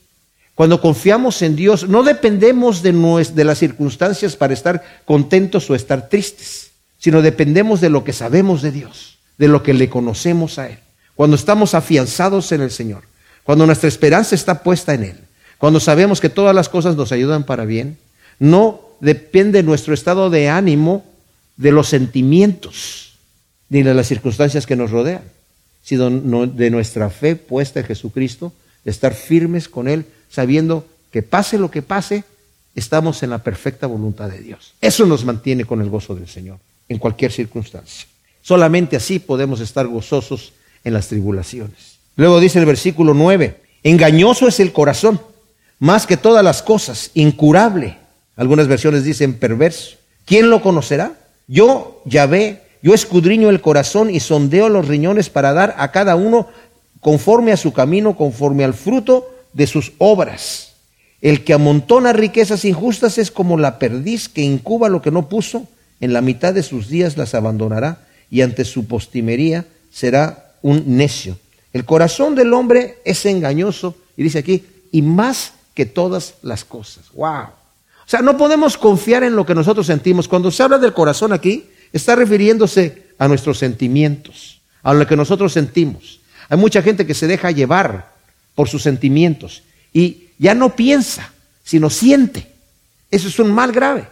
[0.59, 2.91] Cuando confiamos en Dios, no dependemos de,
[3.33, 8.61] de las circunstancias para estar contentos o estar tristes, sino dependemos de lo que sabemos
[8.61, 10.79] de Dios, de lo que le conocemos a Él.
[11.15, 13.03] Cuando estamos afianzados en el Señor,
[13.45, 15.15] cuando nuestra esperanza está puesta en Él,
[15.59, 17.97] cuando sabemos que todas las cosas nos ayudan para bien,
[18.37, 21.05] no depende nuestro estado de ánimo
[21.55, 23.13] de los sentimientos
[23.69, 25.23] ni de las circunstancias que nos rodean,
[25.81, 26.09] sino
[26.47, 28.51] de nuestra fe puesta en Jesucristo,
[28.83, 32.23] de estar firmes con Él, sabiendo que pase lo que pase,
[32.75, 34.73] estamos en la perfecta voluntad de Dios.
[34.79, 38.07] Eso nos mantiene con el gozo del Señor, en cualquier circunstancia.
[38.41, 41.99] Solamente así podemos estar gozosos en las tribulaciones.
[42.15, 45.19] Luego dice el versículo 9, engañoso es el corazón,
[45.79, 47.97] más que todas las cosas, incurable
[48.39, 49.97] algunas versiones dicen perverso.
[50.23, 51.11] ¿Quién lo conocerá?
[51.47, 56.47] Yo, Yahvé, yo escudriño el corazón y sondeo los riñones para dar a cada uno
[57.01, 60.73] conforme a su camino, conforme al fruto de sus obras.
[61.21, 65.67] El que amontona riquezas injustas es como la perdiz que incuba lo que no puso,
[65.99, 71.37] en la mitad de sus días las abandonará y ante su postimería será un necio.
[71.73, 77.05] El corazón del hombre es engañoso y dice aquí, y más que todas las cosas.
[77.13, 77.43] ¡Wow!
[77.43, 80.27] O sea, no podemos confiar en lo que nosotros sentimos.
[80.27, 85.53] Cuando se habla del corazón aquí, está refiriéndose a nuestros sentimientos, a lo que nosotros
[85.53, 86.19] sentimos.
[86.49, 88.11] Hay mucha gente que se deja llevar
[88.59, 91.31] por sus sentimientos y ya no piensa,
[91.63, 92.45] sino siente.
[93.09, 94.05] Eso es un mal grave,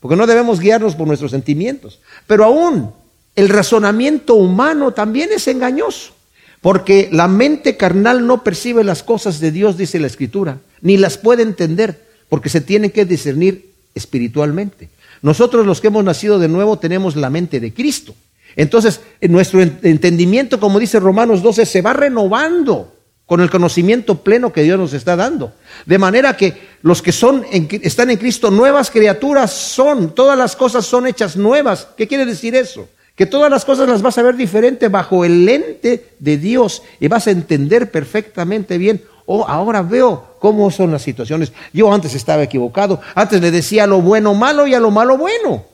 [0.00, 2.00] porque no debemos guiarnos por nuestros sentimientos.
[2.26, 2.90] Pero aún
[3.36, 6.14] el razonamiento humano también es engañoso,
[6.62, 11.18] porque la mente carnal no percibe las cosas de Dios, dice la Escritura, ni las
[11.18, 14.88] puede entender porque se tiene que discernir espiritualmente.
[15.20, 18.14] Nosotros los que hemos nacido de nuevo tenemos la mente de Cristo.
[18.56, 23.01] Entonces, nuestro entendimiento, como dice Romanos 12, se va renovando
[23.32, 25.54] con el conocimiento pleno que Dios nos está dando.
[25.86, 30.84] De manera que los que son están en Cristo, nuevas criaturas son, todas las cosas
[30.84, 31.88] son hechas nuevas.
[31.96, 32.90] ¿Qué quiere decir eso?
[33.16, 37.08] Que todas las cosas las vas a ver diferente bajo el lente de Dios y
[37.08, 41.54] vas a entender perfectamente bien oh, ahora veo cómo son las situaciones.
[41.72, 45.64] Yo antes estaba equivocado, antes le decía lo bueno malo y a lo malo bueno,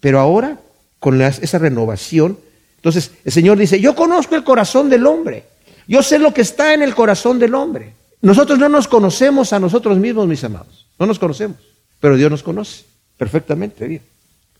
[0.00, 0.58] pero ahora
[0.98, 2.36] con esa renovación,
[2.74, 5.44] entonces el Señor dice, yo conozco el corazón del hombre,
[5.86, 7.94] yo sé lo que está en el corazón del hombre.
[8.22, 11.58] Nosotros no nos conocemos a nosotros mismos, mis amados, no nos conocemos,
[12.00, 12.84] pero Dios nos conoce
[13.16, 14.02] perfectamente bien.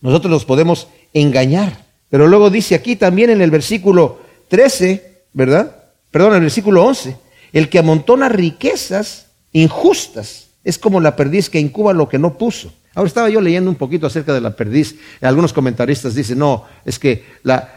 [0.01, 5.75] Nosotros los podemos engañar, pero luego dice aquí también en el versículo 13, ¿verdad?
[6.11, 7.17] Perdón, en el versículo 11,
[7.53, 12.71] el que amontona riquezas injustas es como la perdiz que incuba lo que no puso.
[12.97, 14.95] Ahora estaba yo leyendo un poquito acerca de la perdiz.
[15.21, 17.25] Algunos comentaristas dicen, no, es que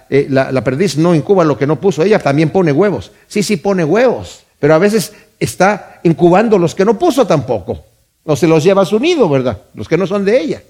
[0.09, 2.03] eh, la, perdiz no incuba lo que no puso.
[2.03, 3.13] Ella también pone huevos.
[3.29, 4.45] Sí, sí pone huevos.
[4.59, 7.85] Pero a veces está incubando los que no puso tampoco.
[8.25, 9.61] O se los lleva a su nido, ¿verdad?
[9.75, 10.63] Los que no son de ella.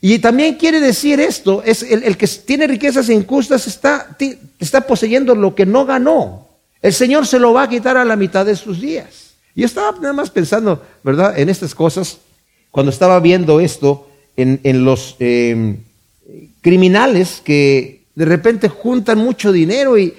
[0.00, 4.16] Y también quiere decir esto, es el, que tiene riquezas injustas está,
[4.58, 6.48] está poseyendo lo que no ganó.
[6.80, 9.34] El Señor se lo va a quitar a la mitad de sus días.
[9.54, 12.18] Y estaba nada más pensando, ¿verdad?, en estas cosas,
[12.72, 15.76] cuando estaba viendo esto en, los em,
[16.60, 20.14] criminales que de repente juntan mucho dinero y,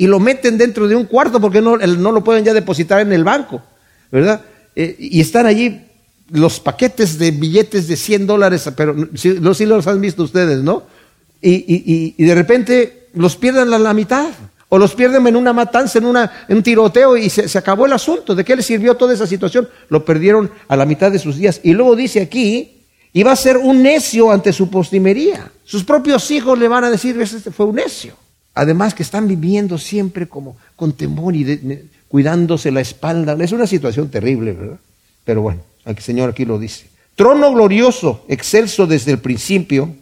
[0.00, 3.22] lo meten dentro de un cuarto porque no, no, lo pueden ya depositar en el
[3.22, 3.62] banco,
[4.10, 4.42] ¿verdad?
[4.74, 5.82] Eh, y están allí
[6.30, 10.82] los paquetes de billetes de 100 dólares, pero si, sí los han visto ustedes, ¿no?
[11.40, 14.30] Y, de repente los pierden a la mitad.
[14.68, 18.34] O los pierden en una matanza, en, una, un tiroteo y se, acabó el asunto.
[18.34, 19.68] ¿De qué les sirvió toda esa situación?
[19.88, 21.60] Lo perdieron a la mitad de sus días.
[21.62, 25.50] Y luego dice aquí, iba a ser un necio ante su postimería.
[25.64, 28.14] Sus propios hijos le van a decir, este fue un necio.
[28.54, 33.36] Además que están viviendo siempre como con temor y cuidándose la espalda.
[33.40, 34.78] Es una situación terrible, ¿verdad?
[35.24, 35.62] Pero bueno.
[35.88, 36.86] El Señor aquí lo dice.
[37.16, 39.94] Trono glorioso, excelso desde el principio,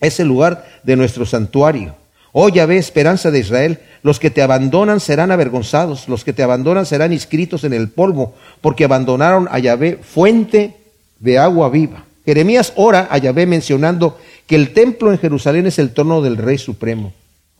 [0.00, 1.96] es el lugar de nuestro santuario.
[2.36, 6.84] Oh Yahvé, esperanza de Israel, los que te abandonan serán avergonzados, los que te abandonan
[6.84, 10.74] serán inscritos en el polvo, porque abandonaron a Yahvé, fuente
[11.20, 12.06] de agua viva.
[12.26, 14.18] Jeremías ora a Yahvé mencionando
[14.48, 17.12] que el templo en Jerusalén es el trono del Rey Supremo,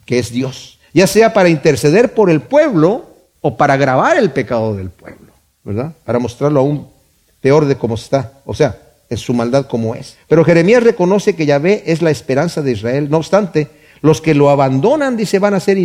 [0.06, 3.06] que es Dios, ya sea para interceder por el pueblo
[3.42, 5.92] o para agravar el pecado del pueblo, ¿verdad?
[6.04, 6.88] Para mostrarlo aún
[7.40, 8.76] peor de cómo está, o sea,
[9.08, 10.16] en su maldad como es.
[10.26, 13.08] Pero Jeremías reconoce que Yahvé es la esperanza de Israel.
[13.08, 13.68] No obstante,
[14.04, 15.78] los que lo abandonan, dice, van a ser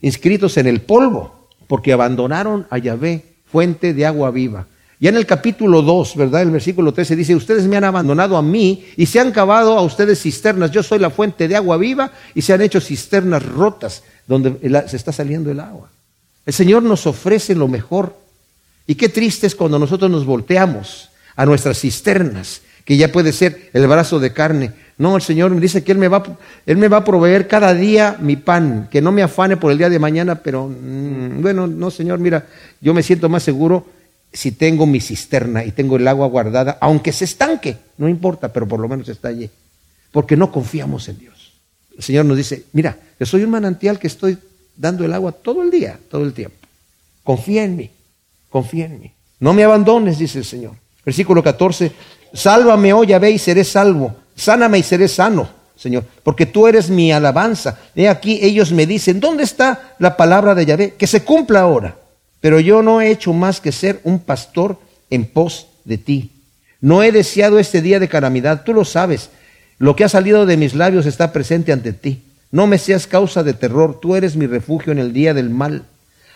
[0.00, 4.68] inscritos en el polvo, porque abandonaron a Yahvé, fuente de agua viva.
[5.00, 6.42] Ya en el capítulo 2, ¿verdad?
[6.42, 9.82] El versículo 13 dice, ustedes me han abandonado a mí y se han cavado a
[9.82, 10.70] ustedes cisternas.
[10.70, 14.56] Yo soy la fuente de agua viva y se han hecho cisternas rotas donde
[14.86, 15.90] se está saliendo el agua.
[16.46, 18.16] El Señor nos ofrece lo mejor
[18.86, 23.70] y qué triste es cuando nosotros nos volteamos a nuestras cisternas, que ya puede ser
[23.72, 24.72] el brazo de carne.
[24.96, 26.22] No, el Señor me dice que Él me va,
[26.66, 29.78] Él me va a proveer cada día mi pan, que no me afane por el
[29.78, 32.46] día de mañana, pero mm, bueno, no, Señor, mira,
[32.80, 33.86] yo me siento más seguro
[34.32, 38.66] si tengo mi cisterna y tengo el agua guardada, aunque se estanque, no importa, pero
[38.66, 39.50] por lo menos está allí,
[40.12, 41.52] porque no confiamos en Dios.
[41.96, 44.38] El Señor nos dice, mira, yo soy un manantial que estoy
[44.76, 46.56] dando el agua todo el día, todo el tiempo.
[47.22, 47.90] Confía en mí
[48.54, 49.10] confía en mí.
[49.40, 50.76] No me abandones, dice el Señor.
[51.04, 51.90] Versículo 14,
[52.34, 54.14] sálvame, oh Yahvé, y seré salvo.
[54.36, 57.78] Sáname y seré sano, Señor, porque tú eres mi alabanza.
[57.94, 60.94] He aquí, ellos me dicen, ¿dónde está la palabra de Yahvé?
[60.98, 61.96] Que se cumpla ahora.
[62.40, 64.78] Pero yo no he hecho más que ser un pastor
[65.08, 66.30] en pos de ti.
[66.80, 69.30] No he deseado este día de calamidad, tú lo sabes.
[69.78, 72.22] Lo que ha salido de mis labios está presente ante ti.
[72.50, 75.84] No me seas causa de terror, tú eres mi refugio en el día del mal.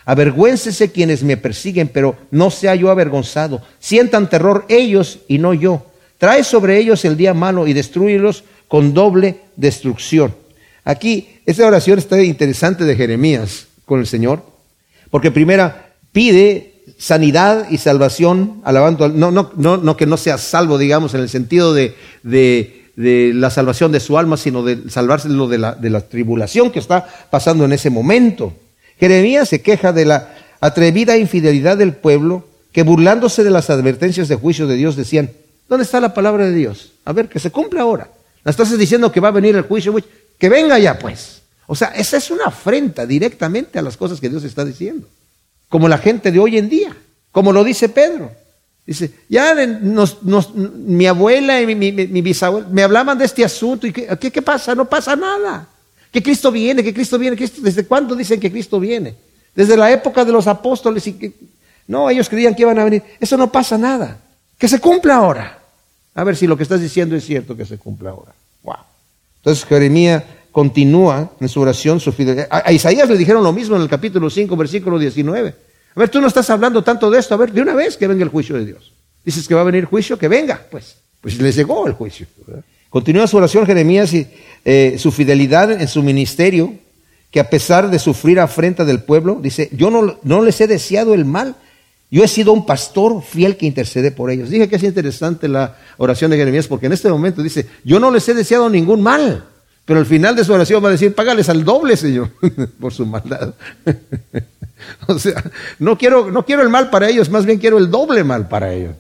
[0.05, 3.61] Avergüéncese quienes me persiguen, pero no sea yo avergonzado.
[3.79, 5.85] Sientan terror ellos y no yo.
[6.19, 10.35] Trae sobre ellos el día malo y destruyelos con doble destrucción.
[10.85, 14.43] Aquí, esta oración está interesante de Jeremías con el Señor,
[15.11, 21.21] porque primera pide sanidad y salvación, alabando, no, no, que no sea salvo, digamos, en
[21.21, 25.75] el sentido de, de, de la salvación de su alma, sino de salvárselo de la,
[25.75, 28.53] de la tribulación que está pasando en ese momento.
[28.99, 34.37] Jeremías se queja de la atrevida infidelidad del pueblo que burlándose de las advertencias de
[34.37, 35.31] juicio de Dios decían,
[35.69, 36.93] ¿dónde está la palabra de Dios?
[37.05, 38.11] A ver, que se cumpla ahora.
[38.45, 39.95] ¿La estás diciendo que va a venir el juicio,
[40.39, 41.43] que venga ya pues.
[41.67, 45.07] O sea, esa es una afrenta directamente a las cosas que Dios está diciendo.
[45.69, 46.97] Como la gente de hoy en día,
[47.31, 48.33] como lo dice Pedro.
[48.87, 49.55] Dice, ya
[50.55, 54.75] mi abuela y mi, bisabuela me hablaban de este asunto y ¿qué, ¿qué pasa?
[54.75, 55.69] No pasa nada.
[56.11, 59.15] Que Cristo viene, que Cristo viene, Cristo, ¿desde cuándo dicen que Cristo viene?
[59.55, 61.35] Desde la época de los apóstoles y que
[61.87, 63.03] no, ellos creían que iban a venir.
[63.21, 64.19] Eso no pasa nada.
[64.57, 65.58] Que se cumpla ahora.
[66.19, 68.35] A ver si lo que estás diciendo es cierto que se cumpla ahora.
[68.65, 68.75] Wow.
[69.37, 72.49] Entonces Jeremías continúa en su oración su fidelidad.
[72.51, 75.55] A, Isaías le dijeron lo mismo en el capítulo 5, versículo 19.
[75.95, 77.35] A ver, tú no estás hablando tanto de esto.
[77.35, 78.93] A ver, de una vez que venga el juicio de Dios.
[79.25, 80.61] Dices que va a venir juicio, que venga.
[80.69, 82.27] Pues, pues les llegó el juicio.
[82.91, 84.27] Continúa su oración Jeremías y
[84.65, 86.75] eh, su fidelidad en su ministerio,
[87.31, 91.15] que a pesar de sufrir afrenta del pueblo, dice, yo no, no les he deseado
[91.15, 91.55] el mal,
[92.11, 94.51] yo he sido un pastor fiel que intercede por ellos.
[94.51, 98.11] Dije que es interesante la oración de Jeremías porque en este momento dice, yo no
[98.11, 99.45] les he deseado ningún mal,
[99.85, 102.31] pero al final de su oración va a decir, págales al doble, Señor,
[102.81, 103.55] por su maldad.
[105.07, 105.43] o sea,
[105.79, 108.73] no quiero, no quiero el mal para ellos, más bien quiero el doble mal para
[108.73, 108.95] ellos.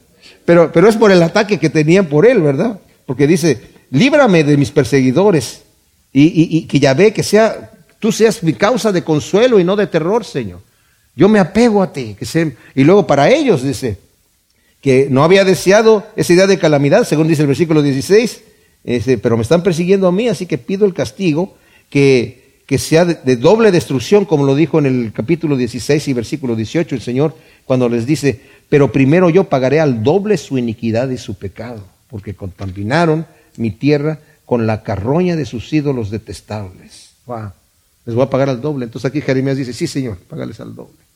[0.44, 2.78] Pero, pero es por el ataque que tenían por él, ¿verdad?
[3.06, 5.62] Porque dice, líbrame de mis perseguidores
[6.12, 9.86] y, que ya ve que sea, tú seas mi causa de consuelo y no de
[9.86, 10.60] terror, Señor.
[11.18, 12.16] Yo me apego a ti.
[12.76, 13.98] Y luego para ellos dice
[14.80, 18.40] que no había deseado esa idea de calamidad, según dice el versículo 16,
[19.20, 21.56] pero me están persiguiendo a mí, así que pido el castigo
[21.90, 26.12] que, que sea de, de, doble destrucción, como lo dijo en el capítulo 16 y
[26.12, 31.10] versículo 18 el Señor, cuando les dice, pero primero yo pagaré al doble su iniquidad
[31.10, 37.10] y su pecado, porque contaminaron mi tierra con la carroña de sus ídolos detestables.
[37.26, 37.50] Wow.
[38.06, 38.84] Les voy a pagar al doble.
[38.84, 41.07] Entonces aquí Jeremías dice, sí Señor, págales al doble.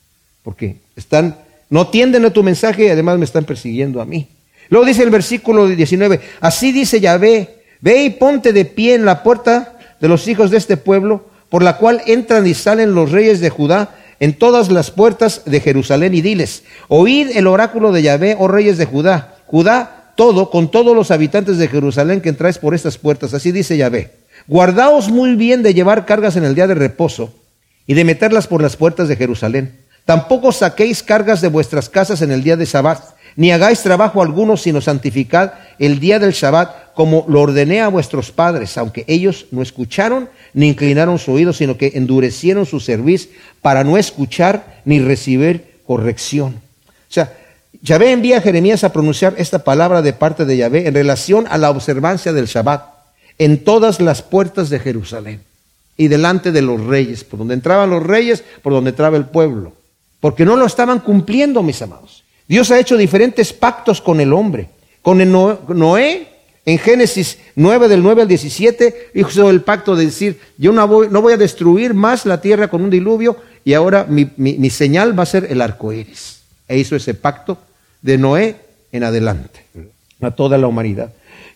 [0.43, 1.37] Porque están,
[1.71, 4.29] no atienden a tu mensaje y además me están persiguiendo a mí.
[4.69, 9.23] Luego dice el versículo 19, así dice Yahvé, ve y ponte de pie en la
[9.23, 13.41] puerta de los hijos de este pueblo, por la cual entran y salen los reyes
[13.41, 18.37] de Judá en todas las puertas de Jerusalén y diles, oíd el oráculo de Yahvé,
[18.39, 22.75] oh reyes de Judá, Judá todo, con todos los habitantes de Jerusalén que entráis por
[22.75, 24.13] estas puertas, así dice Yahvé,
[24.47, 27.35] guardaos muy bien de llevar cargas en el día de reposo
[27.87, 32.33] y de meterlas por las puertas de Jerusalén Tampoco saquéis cargas de vuestras casas en
[32.33, 33.01] el día de Sabbat,
[33.37, 38.31] ni hagáis trabajo alguno, sino santificad el día del Sabbat, como lo ordené a vuestros
[38.31, 43.31] padres, aunque ellos no escucharon ni inclinaron su oído, sino que endurecieron su cerviz
[43.63, 46.57] para no escuchar ni recibir corrección.
[47.09, 47.33] O sea,
[47.81, 51.59] Yahvé envía a Jeremías a pronunciar esta palabra de parte de Yahvé en relación a
[51.59, 52.85] la observancia del Sabbat
[53.39, 55.41] en todas las puertas de Jerusalén
[55.97, 59.73] y delante de los reyes, por donde entraban los reyes, por donde entraba el pueblo
[60.23, 62.23] porque no lo estaban cumpliendo, mis amados.
[62.47, 64.69] Dios ha hecho diferentes pactos con el hombre.
[65.03, 66.29] Con Noé,
[66.65, 71.09] en Génesis 9, del 9 al 17, hizo el pacto de decir, yo no voy,
[71.11, 75.19] no voy a destruir más la tierra con un diluvio y ahora mi, mi señal
[75.19, 76.43] va a ser el arco iris.
[76.69, 77.59] E hizo ese pacto
[78.01, 78.55] de Noé
[78.93, 79.65] en adelante,
[80.21, 81.13] a toda la humanidad.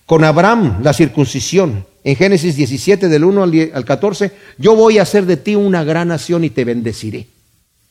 [0.06, 1.86] Con Abraham, la circuncisión.
[2.02, 3.42] En Génesis 17, del 1
[3.74, 7.28] al 14, yo voy a hacer de ti una gran nación y te bendeciré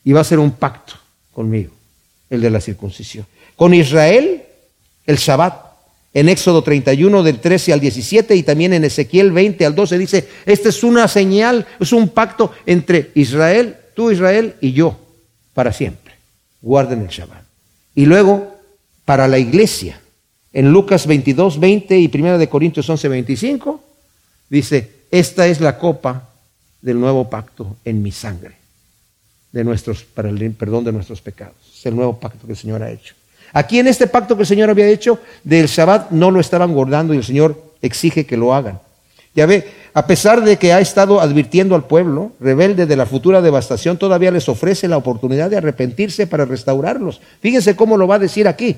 [0.06, 0.94] y va a ser un pacto
[1.32, 1.72] conmigo,
[2.30, 3.26] el de la circuncisión.
[3.56, 4.44] Con Israel,
[5.04, 5.66] el Shabbat.
[6.14, 10.28] En Éxodo 31 del 13 al 17 y también en Ezequiel 20 al 12 dice,
[10.46, 14.98] esta es una señal, es un pacto entre Israel, tú Israel y yo,
[15.52, 16.14] para siempre.
[16.62, 17.42] Guarden el Shabbat.
[17.94, 18.56] Y luego,
[19.04, 20.00] para la iglesia,
[20.54, 23.84] en Lucas 22, 20 y 1 de Corintios 11, 25,
[24.48, 26.30] dice, esta es la copa
[26.80, 28.65] del nuevo pacto en mi sangre
[29.56, 31.54] de nuestros, para el perdón de nuestros pecados.
[31.74, 33.14] Es el nuevo pacto que el Señor ha hecho.
[33.54, 37.14] Aquí en este pacto que el Señor había hecho, del Shabbat no lo estaban guardando
[37.14, 38.80] y el Señor exige que lo hagan.
[39.34, 43.40] Ya ve, a pesar de que ha estado advirtiendo al pueblo rebelde de la futura
[43.40, 47.22] devastación, todavía les ofrece la oportunidad de arrepentirse para restaurarlos.
[47.40, 48.76] Fíjense cómo lo va a decir aquí.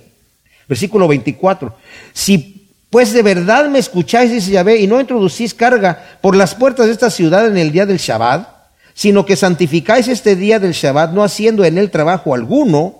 [0.68, 1.74] Versículo 24.
[2.12, 6.86] Si pues de verdad me escucháis, dice Yahvé, y no introducís carga por las puertas
[6.86, 8.57] de esta ciudad en el día del Shabbat,
[8.98, 12.96] sino que santificáis este día del Shabbat, no haciendo en él trabajo alguno,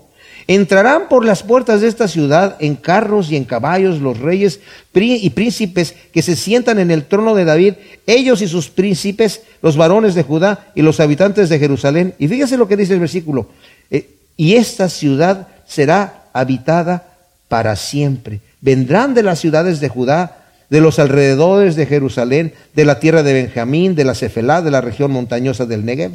[0.46, 4.60] entrarán por las puertas de esta ciudad en carros y en caballos los reyes
[4.94, 7.74] y príncipes que se sientan en el trono de David,
[8.06, 12.14] ellos y sus príncipes, los varones de Judá y los habitantes de Jerusalén.
[12.20, 13.48] Y fíjese lo que dice el versículo,
[13.90, 17.16] eh, y esta ciudad será habitada
[17.48, 18.38] para siempre.
[18.60, 20.37] Vendrán de las ciudades de Judá
[20.70, 24.80] de los alrededores de Jerusalén, de la tierra de Benjamín, de la Cefelá, de la
[24.80, 26.12] región montañosa del Negev,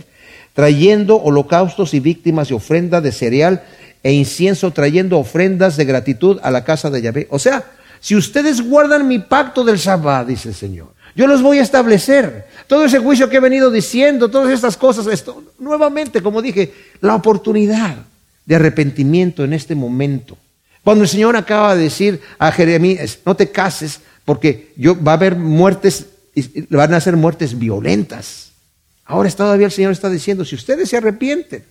[0.54, 3.64] trayendo holocaustos y víctimas y ofrenda de cereal
[4.04, 7.28] e incienso, trayendo ofrendas de gratitud a la casa de Yahvé.
[7.32, 7.64] O sea,
[8.00, 12.48] si ustedes guardan mi pacto del Shabbat, dice el Señor, yo los voy a establecer.
[12.68, 17.16] Todo ese juicio que he venido diciendo, todas estas cosas, esto, nuevamente, como dije, la
[17.16, 17.96] oportunidad
[18.46, 20.38] de arrepentimiento en este momento.
[20.84, 25.16] Cuando el Señor acaba de decir a Jeremías, no te cases porque yo, va a
[25.16, 26.08] haber muertes,
[26.70, 28.52] van a ser muertes violentas.
[29.06, 31.64] Ahora todavía el Señor está diciendo, si ustedes se arrepienten,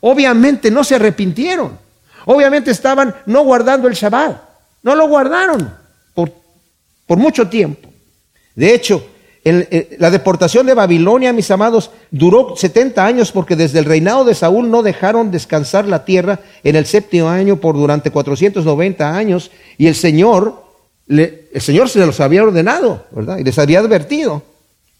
[0.00, 1.78] obviamente no se arrepintieron,
[2.26, 4.40] obviamente estaban no guardando el Shabbat,
[4.82, 5.74] no lo guardaron
[6.14, 6.32] por,
[7.06, 7.90] por mucho tiempo.
[8.54, 9.04] De hecho,
[9.98, 14.70] la deportación de Babilonia, mis amados, duró 70 años porque desde el reinado de Saúl
[14.70, 19.94] no dejaron descansar la tierra en el séptimo año por durante 490 años y el
[19.94, 20.65] Señor
[21.08, 23.38] el Señor se los había ordenado, ¿verdad?
[23.38, 24.42] Y les había advertido,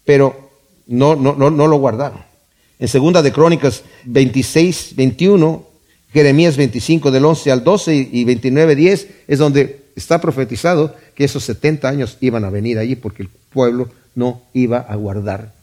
[0.05, 0.49] pero
[0.87, 2.19] no, no, no, no lo guardaron.
[2.79, 5.65] En segunda de Crónicas 26, 21,
[6.13, 11.43] Jeremías 25 del 11 al 12 y 29, 10 es donde está profetizado que esos
[11.43, 15.56] 70 años iban a venir allí porque el pueblo no iba a guardar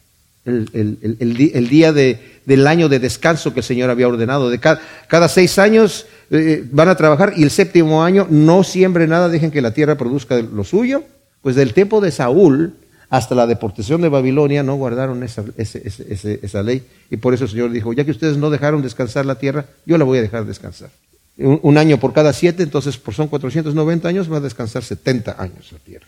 [0.44, 4.50] el, día del año de descanso que el Señor había ordenado.
[4.50, 9.28] De cada, seis años eh, van a trabajar y el séptimo año no siembre nada,
[9.28, 11.04] dejen que la tierra produzca lo suyo.
[11.42, 12.74] Pues del tiempo de Saúl
[13.10, 17.70] hasta la deportación de Babilonia no guardaron esa, esa, ley y por eso el Señor
[17.70, 20.90] dijo, ya que ustedes no dejaron descansar la tierra, yo la voy a dejar descansar.
[21.36, 25.72] Un, año por cada siete, entonces por son 490 años, va a descansar 70 años
[25.72, 26.06] la tierra.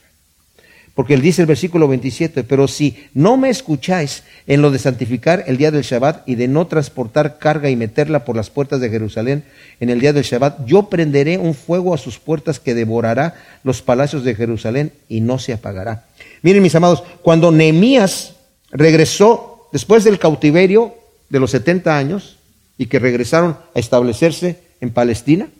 [0.96, 5.44] Porque él dice el versículo 27, pero si no me escucháis en lo de santificar
[5.46, 8.88] el día del Shabbat y de no transportar carga y meterla por las puertas de
[8.88, 9.44] Jerusalén
[9.78, 13.82] en el día del Shabbat, yo prenderé un fuego a sus puertas que devorará los
[13.82, 16.06] palacios de Jerusalén y no se apagará.
[16.40, 18.36] Miren mis amados, cuando Nehemías
[18.70, 20.94] regresó después del cautiverio
[21.28, 22.38] de los 70 años
[22.78, 25.50] y que regresaron a establecerse en Palestina,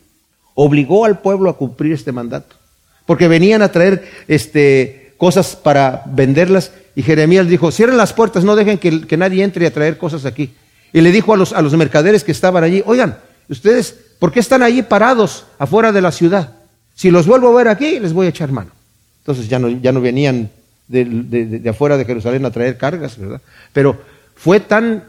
[0.55, 2.57] obligó al pueblo a cumplir este mandato.
[3.05, 6.73] Porque venían a traer este, cosas para venderlas.
[6.95, 10.53] Y Jeremías dijo, cierren las puertas, no dejen que, nadie entre a traer cosas aquí.
[10.93, 14.41] Y le dijo a los, a los mercaderes que estaban allí, oigan, ustedes, ¿por qué
[14.41, 16.55] están allí parados afuera de la ciudad?
[16.95, 18.71] Si los vuelvo a ver aquí, les voy a echar mano.
[19.21, 20.51] Entonces ya no, ya no venían
[20.89, 23.41] de, afuera de Jerusalén a traer cargas, ¿verdad?
[23.73, 24.01] Pero
[24.35, 25.05] fue tan,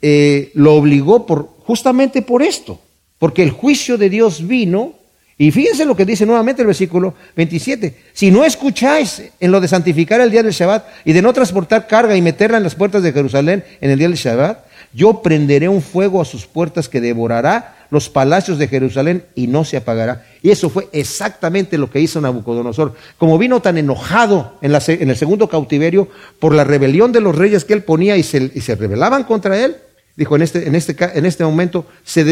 [0.00, 2.80] eh, lo obligó por, justamente por esto,
[3.18, 4.94] porque el juicio de Dios vino
[5.38, 7.94] y fíjense lo que dice nuevamente el versículo 27.
[8.14, 11.86] Si no escucháis en lo de santificar el día del Shabbat y de no transportar
[11.86, 14.64] carga y meterla en las puertas de Jerusalén en el día del Shabbat,
[14.94, 19.66] yo prenderé un fuego a sus puertas que devorará los palacios de Jerusalén y no
[19.66, 20.24] se apagará.
[20.42, 22.94] Y eso fue exactamente lo que hizo Nabucodonosor.
[23.18, 26.08] Como vino tan enojado en, el segundo cautiverio
[26.40, 29.76] por la rebelión de los reyes que él ponía y se, rebelaban contra él,
[30.16, 32.24] dijo en este, este, este momento se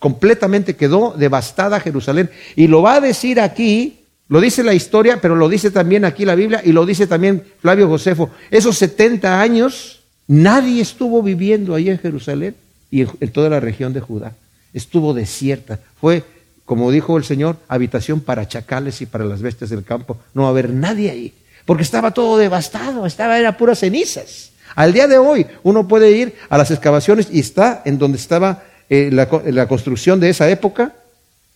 [0.00, 2.30] completamente quedó devastada Jerusalén.
[2.56, 6.24] Y lo va a decir aquí, lo dice la historia, pero lo dice también aquí
[6.24, 8.30] la Biblia y lo dice también Flavio Josefo.
[8.50, 12.56] Esos 70 años, nadie estuvo viviendo ahí en Jerusalén
[12.90, 14.32] y en, toda la región de Judá.
[14.72, 15.78] Estuvo desierta.
[16.00, 16.24] Fue,
[16.64, 20.16] como dijo el Señor, habitación para chacales y para las bestias del campo.
[20.32, 21.34] No va a haber nadie ahí,
[21.66, 24.52] porque estaba todo devastado, estaba, era puras cenizas.
[24.76, 28.62] Al día de hoy uno puede ir a las excavaciones y está en donde estaba
[28.92, 30.96] eh, la, construcción de esa época,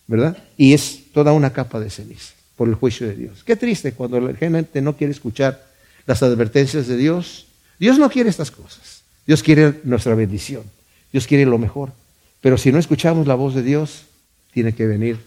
[0.07, 0.37] ¿verdad?
[0.55, 3.43] Y es toda una capa de ceniza por el juicio de Dios.
[3.43, 5.61] Qué triste cuando la gente no quiere escuchar
[6.07, 7.47] las advertencias de Dios.
[7.77, 9.03] Dios no quiere estas cosas.
[9.27, 10.63] Dios quiere nuestra bendición.
[11.11, 11.91] Dios quiere lo mejor.
[12.39, 14.03] Pero si no escuchamos la voz de Dios,
[14.53, 15.19] tiene que venir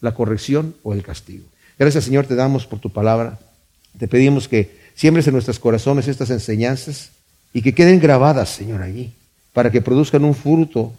[0.00, 1.44] la corrección o el castigo.
[1.78, 3.38] Gracias Señor te damos por tu palabra.
[3.98, 7.10] Te pedimos que siembres en nuestros corazones estas enseñanzas
[7.52, 9.12] y que queden grabadas, Señor, allí,
[9.52, 10.94] para que produzcan un fruto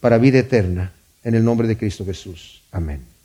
[0.00, 0.92] para vida eterna,
[1.24, 2.62] en el nombre de Cristo Jesús.
[2.70, 3.15] Amén.